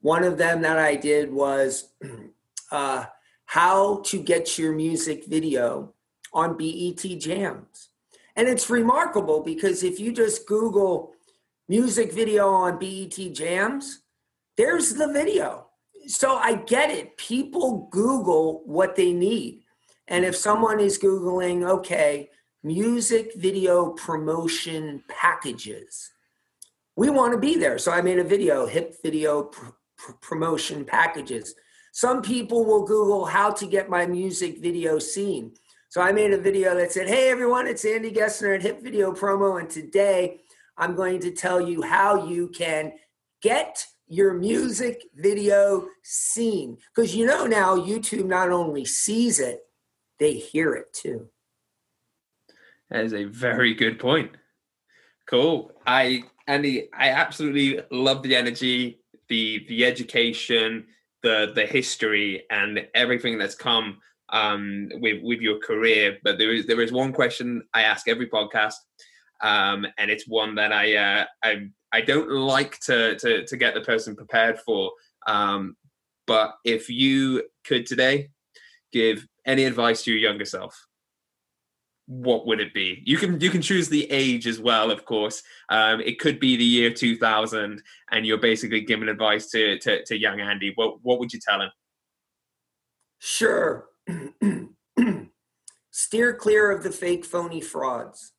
One 0.02 0.24
of 0.24 0.38
them 0.38 0.62
that 0.62 0.78
I 0.78 0.96
did 0.96 1.32
was 1.32 1.90
uh, 2.72 3.06
how 3.46 4.02
to 4.06 4.22
get 4.22 4.58
your 4.58 4.74
music 4.74 5.26
video 5.26 5.94
on 6.34 6.58
BET 6.58 7.02
Jams. 7.20 7.90
And 8.36 8.48
it's 8.48 8.70
remarkable 8.70 9.42
because 9.42 9.82
if 9.82 10.00
you 10.00 10.12
just 10.12 10.46
Google 10.46 11.14
music 11.68 12.12
video 12.12 12.50
on 12.50 12.78
BET 12.78 13.34
Jams, 13.34 14.02
there's 14.58 14.94
the 14.94 15.12
video. 15.12 15.68
So 16.08 16.36
I 16.36 16.56
get 16.56 16.92
it. 16.92 17.18
People 17.18 17.88
Google 17.92 18.62
what 18.66 18.96
they 18.96 19.14
need. 19.14 19.64
And 20.08 20.24
if 20.24 20.36
someone 20.36 20.80
is 20.80 21.00
Googling, 21.00 21.68
okay, 21.68 22.30
music 22.64 23.32
video 23.36 23.92
promotion 23.92 25.04
packages, 25.08 26.12
we 26.96 27.10
want 27.10 27.34
to 27.34 27.40
be 27.40 27.58
there. 27.58 27.78
So 27.78 27.92
I 27.92 28.02
made 28.02 28.20
a 28.20 28.24
video, 28.24 28.68
hip 28.68 28.96
video 29.04 29.44
pr- 29.44 29.72
pr- 29.98 30.14
promotion 30.22 30.86
packages. 30.86 31.56
Some 31.92 32.22
people 32.22 32.66
will 32.66 32.86
Google 32.86 33.26
how 33.26 33.52
to 33.52 33.66
get 33.66 33.90
my 33.90 34.06
music 34.06 34.60
video 34.62 35.00
seen. 35.00 35.54
So 35.90 36.02
I 36.02 36.12
made 36.12 36.34
a 36.34 36.38
video 36.38 36.76
that 36.76 36.92
said, 36.92 37.08
Hey 37.08 37.30
everyone, 37.30 37.68
it's 37.68 37.86
Andy 37.86 38.12
Gesner 38.12 38.56
at 38.56 38.62
Hip 38.62 38.82
Video 38.82 39.14
Promo, 39.14 39.60
and 39.60 39.70
today 39.70 40.42
I'm 40.78 40.96
going 40.96 41.20
to 41.22 41.32
tell 41.32 41.62
you 41.62 41.82
how 41.82 42.28
you 42.28 42.50
can 42.50 42.94
get 43.42 43.86
your 44.08 44.34
music 44.34 45.04
video 45.16 45.88
seen. 46.04 46.78
Because 46.94 47.16
you 47.16 47.26
know 47.26 47.46
now 47.46 47.78
YouTube 47.78 48.26
not 48.26 48.50
only 48.50 48.86
sees 48.86 49.40
it, 49.40 49.62
they 50.20 50.34
hear 50.34 50.74
it 50.74 50.94
too. 50.94 51.28
That 52.90 53.04
is 53.04 53.14
a 53.14 53.26
very 53.26 53.74
good 53.74 54.00
point. 54.00 54.32
Cool. 55.28 55.72
I 55.88 56.24
Andy, 56.48 56.90
I 56.94 57.10
absolutely 57.10 57.82
love 57.92 58.22
the 58.22 58.36
energy, 58.36 59.00
the 59.28 59.66
the 59.68 59.86
education, 59.86 60.86
the 61.24 61.52
the 61.56 61.66
history, 61.66 62.44
and 62.52 62.88
everything 62.94 63.38
that's 63.38 63.56
come 63.56 63.98
um, 64.30 64.90
with 64.96 65.24
with 65.24 65.42
your 65.42 65.60
career. 65.60 66.18
But 66.24 66.38
there 66.38 66.54
is 66.54 66.68
there 66.68 66.82
is 66.82 66.92
one 66.92 67.12
question 67.12 67.64
I 67.74 67.84
ask 67.84 68.08
every 68.08 68.28
podcast, 68.28 68.76
um, 69.42 69.88
and 69.98 70.12
it's 70.12 70.28
one 70.28 70.54
that 70.56 70.72
I 70.72 70.96
uh, 70.96 71.26
I 71.44 71.70
I 71.92 72.02
don't 72.02 72.30
like 72.30 72.80
to 72.82 73.18
to 73.18 73.46
to 73.46 73.58
get 73.58 73.74
the 73.74 73.82
person 73.82 74.16
prepared 74.16 74.60
for. 74.60 74.92
Um, 75.26 75.76
but 76.28 76.56
if 76.64 76.90
you 76.90 77.44
could 77.64 77.86
today 77.86 78.30
give 78.96 79.28
any 79.46 79.66
advice 79.66 80.04
to 80.04 80.12
your 80.12 80.20
younger 80.20 80.46
self, 80.46 80.88
what 82.08 82.48
would 82.48 82.62
it 82.62 82.74
be? 82.74 83.04
You 83.06 83.18
can 83.18 83.42
you 83.42 83.50
can 83.50 83.62
choose 83.62 83.90
the 83.90 84.10
age 84.10 84.48
as 84.48 84.60
well, 84.60 84.90
of 84.90 85.06
course. 85.06 85.44
Um, 85.70 86.00
it 86.00 86.18
could 86.20 86.40
be 86.40 86.56
the 86.56 86.64
year 86.64 86.92
2000, 86.94 87.82
and 88.12 88.26
you're 88.26 88.38
basically 88.38 88.82
giving 88.82 89.10
advice 89.10 89.50
to 89.52 89.78
to, 89.80 90.06
to 90.06 90.18
young 90.18 90.40
Andy. 90.40 90.72
What 90.76 91.04
what 91.04 91.20
would 91.20 91.34
you 91.34 91.40
tell 91.40 91.62
him? 91.62 91.72
Sure. 93.20 93.88
Steer 95.92 96.34
clear 96.34 96.72
of 96.72 96.84
the 96.84 96.92
fake, 96.92 97.26
phony 97.26 97.62
frauds. 97.62 98.34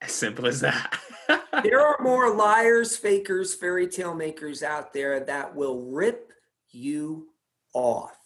As 0.00 0.12
simple 0.12 0.46
as 0.46 0.60
that. 0.60 0.98
there 1.62 1.80
are 1.80 2.02
more 2.02 2.34
liars, 2.34 2.96
fakers, 2.96 3.54
fairy 3.54 3.86
tale 3.86 4.14
makers 4.14 4.64
out 4.64 4.92
there 4.92 5.20
that 5.20 5.54
will 5.54 5.86
rip 5.92 6.32
you 6.70 7.28
off 7.74 8.16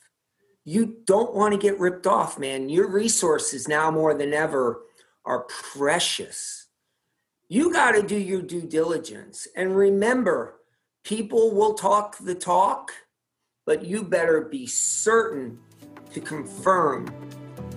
you 0.67 0.97
don't 1.07 1.33
want 1.33 1.53
to 1.53 1.59
get 1.59 1.79
ripped 1.79 2.09
off, 2.09 2.41
man. 2.41 2.69
Your 2.69 2.89
resources 2.89 3.69
now 3.69 3.89
more 3.93 4.15
than 4.15 4.35
ever 4.35 4.83
are 5.25 5.47
precious. 5.49 6.67
You 7.49 7.73
got 7.73 7.93
to 7.93 8.03
do 8.03 8.19
your 8.19 8.43
due 8.43 8.67
diligence. 8.67 9.47
And 9.55 9.77
remember, 9.77 10.57
people 11.05 11.55
will 11.55 11.75
talk 11.75 12.19
the 12.19 12.35
talk, 12.35 12.91
but 13.65 13.85
you 13.85 14.03
better 14.03 14.41
be 14.41 14.67
certain 14.67 15.61
to 16.13 16.21
confirm 16.21 17.15